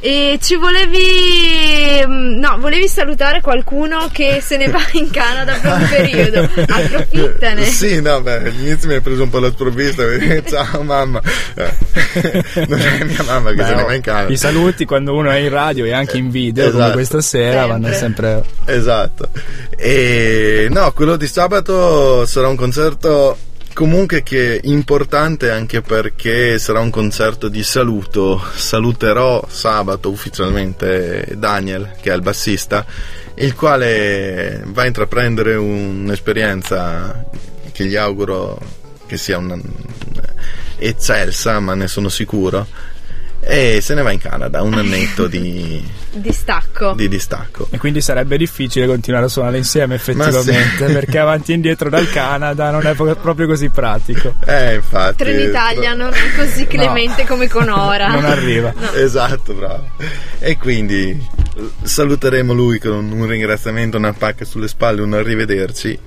E 0.00 0.38
ci 0.40 0.56
volevi. 0.56 2.04
mm, 2.06 2.38
No, 2.38 2.58
volevi 2.58 2.88
salutare 2.88 3.40
qualcuno 3.40 4.08
che 4.12 4.40
se 4.42 4.56
ne 4.56 4.68
va 4.68 4.80
in 4.92 5.10
Canada 5.10 5.54
per 5.60 5.72
un 5.72 5.88
periodo. 5.88 6.40
Approfittane. 6.66 7.64
Sì, 7.64 8.00
no, 8.00 8.20
beh, 8.20 8.36
all'inizio 8.48 8.88
mi 8.88 8.94
hai 8.94 9.00
preso 9.00 9.22
un 9.24 9.30
po' 9.30 9.38
la 9.38 9.50
sprovvista. 9.50 10.02
Ciao 10.46 10.82
mamma. 10.82 11.20
Eh, 11.54 12.44
non 12.68 12.78
è 12.80 13.04
mia 13.04 13.22
mamma 13.24 13.50
che 13.50 13.56
Beh, 13.56 13.64
se 13.64 13.74
ne 13.74 13.82
oh, 13.82 13.86
va 13.86 13.94
in 13.94 14.02
Canada. 14.02 14.32
I 14.32 14.36
saluti 14.36 14.84
quando 14.84 15.14
uno 15.14 15.30
è 15.30 15.36
in 15.36 15.48
radio 15.48 15.84
e 15.84 15.92
anche 15.92 16.16
in 16.18 16.30
video, 16.30 16.64
come 16.70 16.76
Esatto. 16.78 16.92
questa 16.94 17.20
sera, 17.20 17.60
Sempre. 17.62 17.66
vanno 17.80 17.92
sempre. 17.94 18.44
Esatto. 18.66 19.28
E 19.76 20.68
no, 20.70 20.92
quello 20.92 21.16
di 21.16 21.26
sabato 21.26 22.24
sarà 22.26 22.48
un 22.48 22.56
concerto 22.56 23.38
comunque 23.72 24.22
che 24.22 24.56
è 24.56 24.60
importante 24.64 25.50
anche 25.50 25.82
perché 25.82 26.58
sarà 26.58 26.80
un 26.80 26.88
concerto 26.88 27.48
di 27.48 27.62
saluto. 27.62 28.42
Saluterò 28.54 29.44
sabato 29.48 30.08
ufficialmente 30.08 31.34
Daniel, 31.36 31.96
che 32.00 32.10
è 32.10 32.14
il 32.14 32.22
bassista, 32.22 32.86
il 33.34 33.54
quale 33.54 34.62
va 34.66 34.82
a 34.82 34.86
intraprendere 34.86 35.56
un'esperienza 35.56 37.24
che 37.72 37.84
gli 37.84 37.96
auguro 37.96 38.58
che 39.06 39.18
sia 39.18 39.36
una 39.36 39.58
eccelsa, 40.78 41.60
ma 41.60 41.74
ne 41.74 41.86
sono 41.86 42.08
sicuro. 42.08 42.66
E 43.48 43.80
se 43.80 43.94
ne 43.94 44.02
va 44.02 44.10
in 44.10 44.18
Canada, 44.18 44.62
un 44.62 44.74
annetto 44.74 45.28
di, 45.28 45.80
Distacco. 46.10 46.94
di 46.94 47.06
distacco. 47.08 47.68
E 47.70 47.78
quindi 47.78 48.00
sarebbe 48.00 48.36
difficile 48.36 48.86
continuare 48.86 49.26
a 49.26 49.28
suonare 49.28 49.56
insieme 49.56 49.94
effettivamente, 49.94 50.86
sì. 50.86 50.92
perché 50.92 51.18
avanti 51.18 51.52
e 51.52 51.54
indietro 51.54 51.88
dal 51.88 52.10
Canada 52.10 52.72
non 52.72 52.84
è 52.86 52.94
proprio 52.94 53.46
così 53.46 53.68
pratico. 53.68 54.34
Eh, 54.44 54.74
infatti. 54.74 55.22
Trenitalia 55.22 55.94
non 55.94 56.12
è 56.12 56.34
così 56.36 56.66
clemente 56.66 57.24
come 57.24 57.48
con 57.48 57.68
Ora. 57.68 58.08
Non 58.08 58.24
arriva. 58.24 58.72
No. 58.76 58.92
Esatto, 58.94 59.54
bravo. 59.54 59.90
E 60.40 60.56
quindi 60.58 61.10
eh, 61.10 61.70
saluteremo 61.82 62.52
lui 62.52 62.80
con 62.80 63.12
un 63.12 63.26
ringraziamento, 63.26 63.96
una 63.96 64.12
pacca 64.12 64.44
sulle 64.44 64.66
spalle, 64.66 65.02
un 65.02 65.14
arrivederci. 65.14 65.98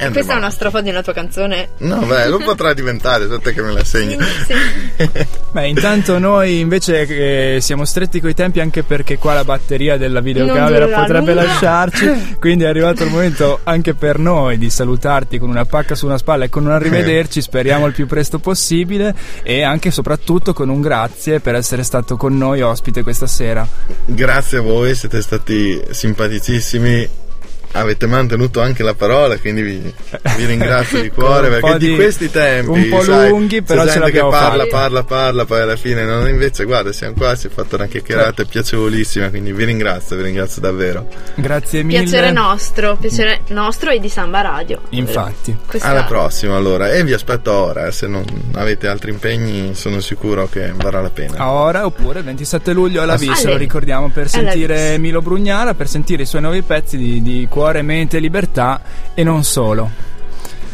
E 0.00 0.06
andremo 0.06 0.12
Questa 0.12 0.32
è 0.32 0.36
una 0.36 0.50
strofa 0.50 0.80
di 0.80 0.88
una 0.88 1.02
tua 1.02 1.12
canzone. 1.12 1.68
No, 1.78 1.98
beh, 1.98 2.28
lo 2.28 2.38
potrà 2.38 2.72
diventare, 2.72 3.24
aspetta 3.24 3.50
che 3.50 3.60
me 3.60 3.72
la 3.72 3.84
segni. 3.84 4.16
Sì, 4.18 4.54
sì. 4.96 5.26
Beh, 5.52 5.66
intanto 5.66 6.18
noi 6.18 6.60
invece 6.60 7.56
eh, 7.56 7.60
siamo 7.60 7.84
stretti 7.84 8.20
coi 8.20 8.32
tempi 8.32 8.60
anche 8.60 8.82
perché 8.82 9.18
qua 9.18 9.34
la 9.34 9.44
batteria 9.44 9.98
della 9.98 10.20
videocamera 10.20 10.86
potrebbe 10.86 11.34
lungo. 11.34 11.42
lasciarci, 11.42 12.36
quindi 12.40 12.64
è 12.64 12.68
arrivato 12.68 13.02
il 13.02 13.10
momento 13.10 13.60
anche 13.64 13.94
per 13.94 14.18
noi 14.18 14.56
di 14.56 14.70
salutarti 14.70 15.38
con 15.38 15.50
una 15.50 15.66
pacca 15.66 15.94
su 15.94 16.06
una 16.06 16.16
spalla 16.16 16.44
e 16.44 16.48
con 16.48 16.64
un 16.64 16.70
arrivederci, 16.70 17.42
speriamo 17.42 17.84
il 17.86 17.92
più 17.92 18.06
presto 18.06 18.38
possibile 18.38 19.14
e 19.42 19.62
anche 19.62 19.88
e 19.88 19.92
soprattutto 19.92 20.54
con 20.54 20.70
un 20.70 20.80
grazie 20.80 21.40
per 21.40 21.56
essere 21.56 21.82
stato 21.82 22.16
con 22.16 22.38
noi 22.38 22.62
ospite 22.62 23.02
questa 23.02 23.26
sera. 23.26 23.66
Grazie 24.06 24.58
a 24.58 24.62
voi, 24.62 24.94
siete 24.94 25.20
stati 25.20 25.82
simpaticissimi. 25.90 27.29
Avete 27.72 28.06
mantenuto 28.06 28.60
anche 28.60 28.82
la 28.82 28.94
parola, 28.94 29.38
quindi 29.38 29.62
vi, 29.62 29.94
vi 30.36 30.44
ringrazio 30.44 31.00
di 31.00 31.08
cuore 31.14 31.48
perché 31.48 31.78
di, 31.78 31.88
di- 31.90 31.94
questi 31.94 32.28
tempi 32.30 32.68
un 32.70 32.88
po' 32.88 33.02
sai, 33.02 33.28
lunghi, 33.28 33.62
però 33.62 33.84
c'è 33.84 33.92
ce 33.92 33.98
gente 33.98 34.10
che 34.10 34.18
parla, 34.20 34.64
fatta. 34.64 34.66
parla, 34.66 35.04
parla, 35.04 35.44
poi 35.44 35.60
alla 35.60 35.76
fine 35.76 36.04
non 36.04 36.28
invece 36.28 36.64
guarda, 36.64 36.92
siamo 36.92 37.14
qua, 37.14 37.34
si 37.36 37.46
è 37.46 37.50
fatta 37.50 37.76
una 37.76 37.86
chiacchierata 37.86 38.44
piacevolissima, 38.44 39.28
quindi 39.30 39.52
vi 39.52 39.64
ringrazio, 39.64 40.16
vi 40.16 40.22
ringrazio 40.22 40.60
davvero. 40.60 41.06
Grazie 41.36 41.82
mille. 41.84 42.00
Piacere 42.02 42.32
nostro, 42.32 42.96
piacere 42.96 43.42
nostro 43.50 43.90
e 43.90 44.00
di 44.00 44.08
Samba 44.08 44.40
Radio. 44.40 44.80
Infatti. 44.90 45.56
Questa- 45.64 45.88
Alla 45.88 46.04
prossima 46.04 46.56
allora 46.56 46.90
e 46.90 47.04
vi 47.04 47.12
aspetto 47.12 47.52
ora, 47.52 47.86
eh, 47.86 47.92
se 47.92 48.08
non 48.08 48.24
avete 48.54 48.88
altri 48.88 49.10
impegni 49.12 49.74
sono 49.76 50.00
sicuro 50.00 50.48
che 50.48 50.72
varrà 50.74 51.00
la 51.00 51.10
pena. 51.10 51.36
A 51.38 51.52
ora 51.52 51.86
oppure 51.86 52.18
il 52.18 52.24
27 52.24 52.72
luglio 52.72 53.00
alla 53.02 53.14
Vis, 53.16 53.44
lo 53.44 53.56
ricordiamo 53.56 54.08
per 54.10 54.28
sentire. 54.28 54.98
Milo 54.98 55.20
Brugnara, 55.22 55.74
per 55.74 55.88
sentire 55.88 56.22
i 56.24 56.26
suoi 56.26 56.40
nuovi 56.42 56.62
pezzi 56.62 56.96
di, 56.96 57.22
di 57.22 57.46
Cuore, 57.48 57.58
Mente 57.82 58.16
e 58.16 58.20
Libertà 58.20 58.80
e 59.14 59.22
non 59.24 59.44
solo. 59.44 59.88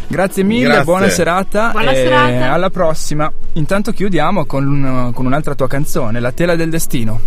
Grazie 0.08 0.44
mille, 0.44 0.66
Grazie. 0.66 0.84
buona 0.84 1.08
serata 1.08 1.70
Buona 1.72 1.90
e 1.90 1.94
serata. 1.96 2.52
alla 2.52 2.70
prossima. 2.70 3.30
Intanto 3.54 3.90
chiudiamo 3.92 4.46
con, 4.46 4.64
un- 4.66 5.10
con 5.12 5.26
un'altra 5.26 5.54
tua 5.56 5.66
canzone, 5.66 6.20
La 6.20 6.30
tela 6.32 6.54
del 6.54 6.70
destino. 6.70 7.20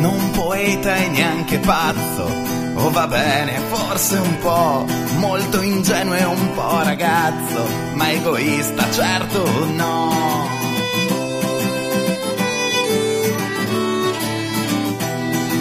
Non 0.00 0.30
poeta 0.32 0.94
e 0.96 1.08
neanche 1.08 1.58
pazzo, 1.58 2.26
o 2.74 2.90
va 2.90 3.06
bene, 3.06 3.58
forse 3.70 4.16
un 4.16 4.38
po', 4.38 4.84
molto 5.16 5.60
ingenuo 5.62 6.14
e 6.14 6.24
un 6.24 6.52
po' 6.54 6.82
ragazzo, 6.82 7.66
ma 7.94 8.10
egoista 8.10 8.90
certo 8.90 9.66
no. 9.74 10.12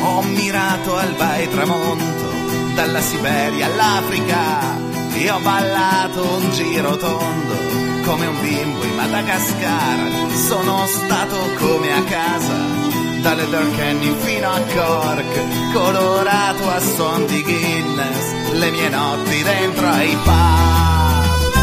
Ho 0.01 0.22
mirato 0.22 0.97
alba 0.97 1.38
e 1.38 1.49
tramonto, 1.49 2.32
dalla 2.76 3.01
Siberia 3.01 3.66
all'Africa, 3.68 4.82
e 5.14 5.30
ho 5.30 5.39
ballato 5.39 6.38
un 6.38 6.51
giro 6.51 6.97
tondo, 6.97 7.55
come 8.03 8.26
un 8.26 8.41
bimbo 8.41 8.84
in 8.84 8.95
Madagascar. 8.95 10.32
Sono 10.34 10.86
stato 10.88 11.38
come 11.59 11.93
a 11.93 12.03
casa, 12.03 12.83
dalle 13.24 13.50
Kilkenny 13.50 14.14
fino 14.20 14.52
a 14.52 14.60
Cork, 14.60 15.72
colorato 15.72 16.70
a 16.70 16.80
suon 16.80 17.26
di 17.26 17.42
Guinness, 17.42 18.52
le 18.52 18.70
mie 18.70 18.90
notti 18.90 19.42
dentro 19.42 19.88
ai 19.88 20.18
pub. 20.24 21.62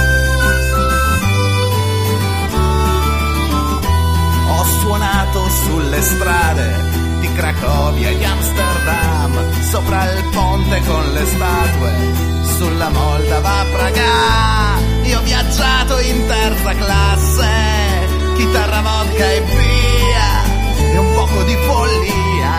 Ho 4.49 4.65
suonato 4.81 5.49
sulle 5.51 6.01
strade 6.01 6.89
di 7.21 7.31
Cracovia 7.35 8.09
e 8.09 8.17
di 8.17 8.25
Amsterdam, 8.25 9.61
sopra 9.61 10.11
il 10.13 10.25
ponte 10.33 10.81
con 10.87 11.13
le 11.13 11.27
statue, 11.27 11.93
sulla 12.57 12.89
Moldava 12.89 13.59
a 13.59 13.65
Praga. 13.65 14.79
Io 15.03 15.19
ho 15.19 15.23
viaggiato 15.23 15.99
in 15.99 16.27
terza 16.27 16.75
classe, 16.75 17.49
chitarra, 18.37 18.81
vodka 18.81 19.31
e 19.31 19.41
poco 21.21 21.43
di 21.43 21.57
follia. 21.66 22.53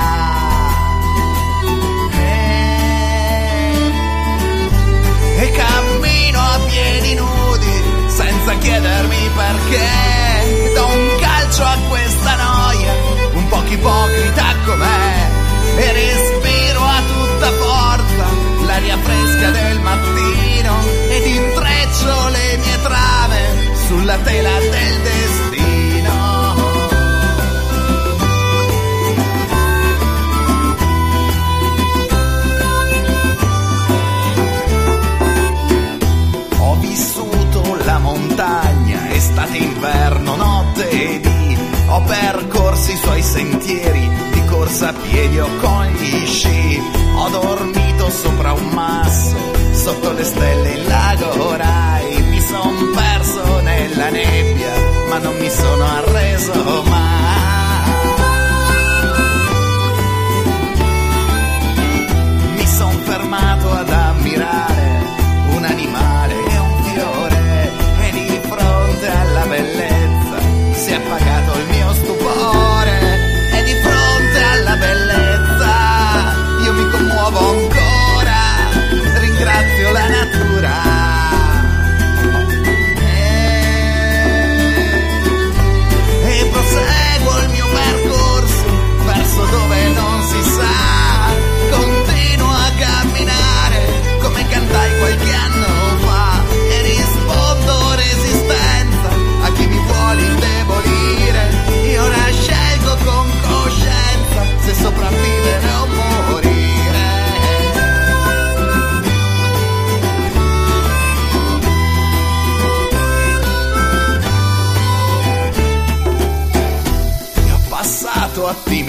Eh. 2.13 2.53
E 5.41 5.51
cammino 5.51 6.39
a 6.39 6.59
piedi 6.67 7.15
nudi 7.15 7.83
senza 8.07 8.53
chiedermi 8.57 9.29
perché. 9.35 10.73
Do 10.75 10.85
un 10.85 11.19
calcio 11.19 11.63
a 11.63 11.77
questa 11.89 12.35
noia, 12.35 12.93
un 13.33 13.47
po' 13.47 13.63
ipocrita 13.65 14.55
com'è. 14.65 15.29
E 15.77 15.93
respiro 15.93 16.83
a 16.83 17.01
tutta 17.13 17.51
forza 17.53 18.25
l'aria 18.65 18.97
fresca 18.97 19.49
del 19.49 19.79
mattino 19.79 20.73
ed 21.09 21.25
intreccio 21.25 22.27
le 22.27 22.57
mie 22.57 22.81
trame 22.83 23.41
sulla 23.87 24.17
tela 24.17 24.59
del 24.59 25.01
destino 25.01 25.50
montagna, 38.41 39.13
estate, 39.13 39.57
inverno, 39.57 40.35
notte 40.35 40.89
e 40.89 41.19
di. 41.19 41.57
Ho 41.87 42.01
percorso 42.01 42.91
i 42.91 42.95
suoi 42.95 43.21
sentieri, 43.21 44.09
di 44.31 44.45
corsa 44.45 44.89
a 44.89 44.93
piedi 44.93 45.39
o 45.39 45.47
con 45.59 45.85
gli 45.87 46.25
sci. 46.25 46.81
Ho 47.15 47.29
dormito 47.29 48.09
sopra 48.09 48.53
un 48.53 48.67
masso, 48.73 49.35
sotto 49.71 50.11
le 50.13 50.23
stelle 50.23 50.69
in 50.71 50.87
lago 50.87 51.55
Rai. 51.55 52.21
Mi 52.23 52.41
son 52.41 52.91
perso 52.95 53.59
nella 53.61 54.09
nebbia, 54.09 54.73
ma 55.09 55.17
non 55.19 55.35
mi 55.37 55.49
sono 55.49 55.85
arreso 55.85 56.83
mai. 56.87 57.09
Mi 62.55 62.65
son 62.65 63.01
fermato 63.03 63.71
ad 63.71 63.89
ammirare 63.89 64.99
un 65.55 65.63
animale 65.63 66.10
si 70.91 70.97
è 70.97 71.60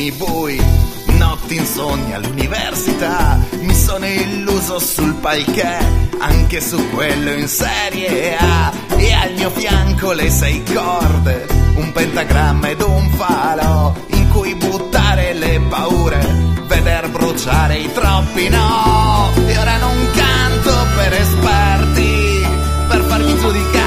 giorni 0.03 0.11
bui, 0.13 0.61
notti 1.19 1.57
insonni 1.57 2.13
all'università, 2.13 3.39
mi 3.61 3.75
sono 3.75 4.07
illuso 4.07 4.79
sul 4.81 5.15
palchet, 5.15 6.17
anche 6.19 6.61
su 6.61 6.91
quello 6.91 7.31
in 7.31 7.47
serie 7.47 8.37
A, 8.37 8.73
e 8.97 9.13
al 9.13 9.33
mio 9.35 9.51
fianco 9.51 10.13
le 10.13 10.31
sei 10.31 10.63
corde, 10.65 11.47
un 11.77 11.93
pentagramma 11.93 12.71
ed 12.71 12.81
un 12.81 13.11
falò, 13.11 13.95
in 14.09 14.29
cui 14.31 14.55
buttare 14.55 15.35
le 15.35 15.61
paure, 15.69 16.21
veder 16.67 17.09
bruciare 17.11 17.79
i 17.79 17.93
troppi 17.93 18.49
no, 18.49 19.31
e 19.47 19.59
ora 19.59 19.77
non 19.79 19.97
canto 20.15 20.87
per 20.97 21.13
esperti, 21.13 22.47
per 22.89 23.05
farmi 23.05 23.39
giudicare. 23.39 23.82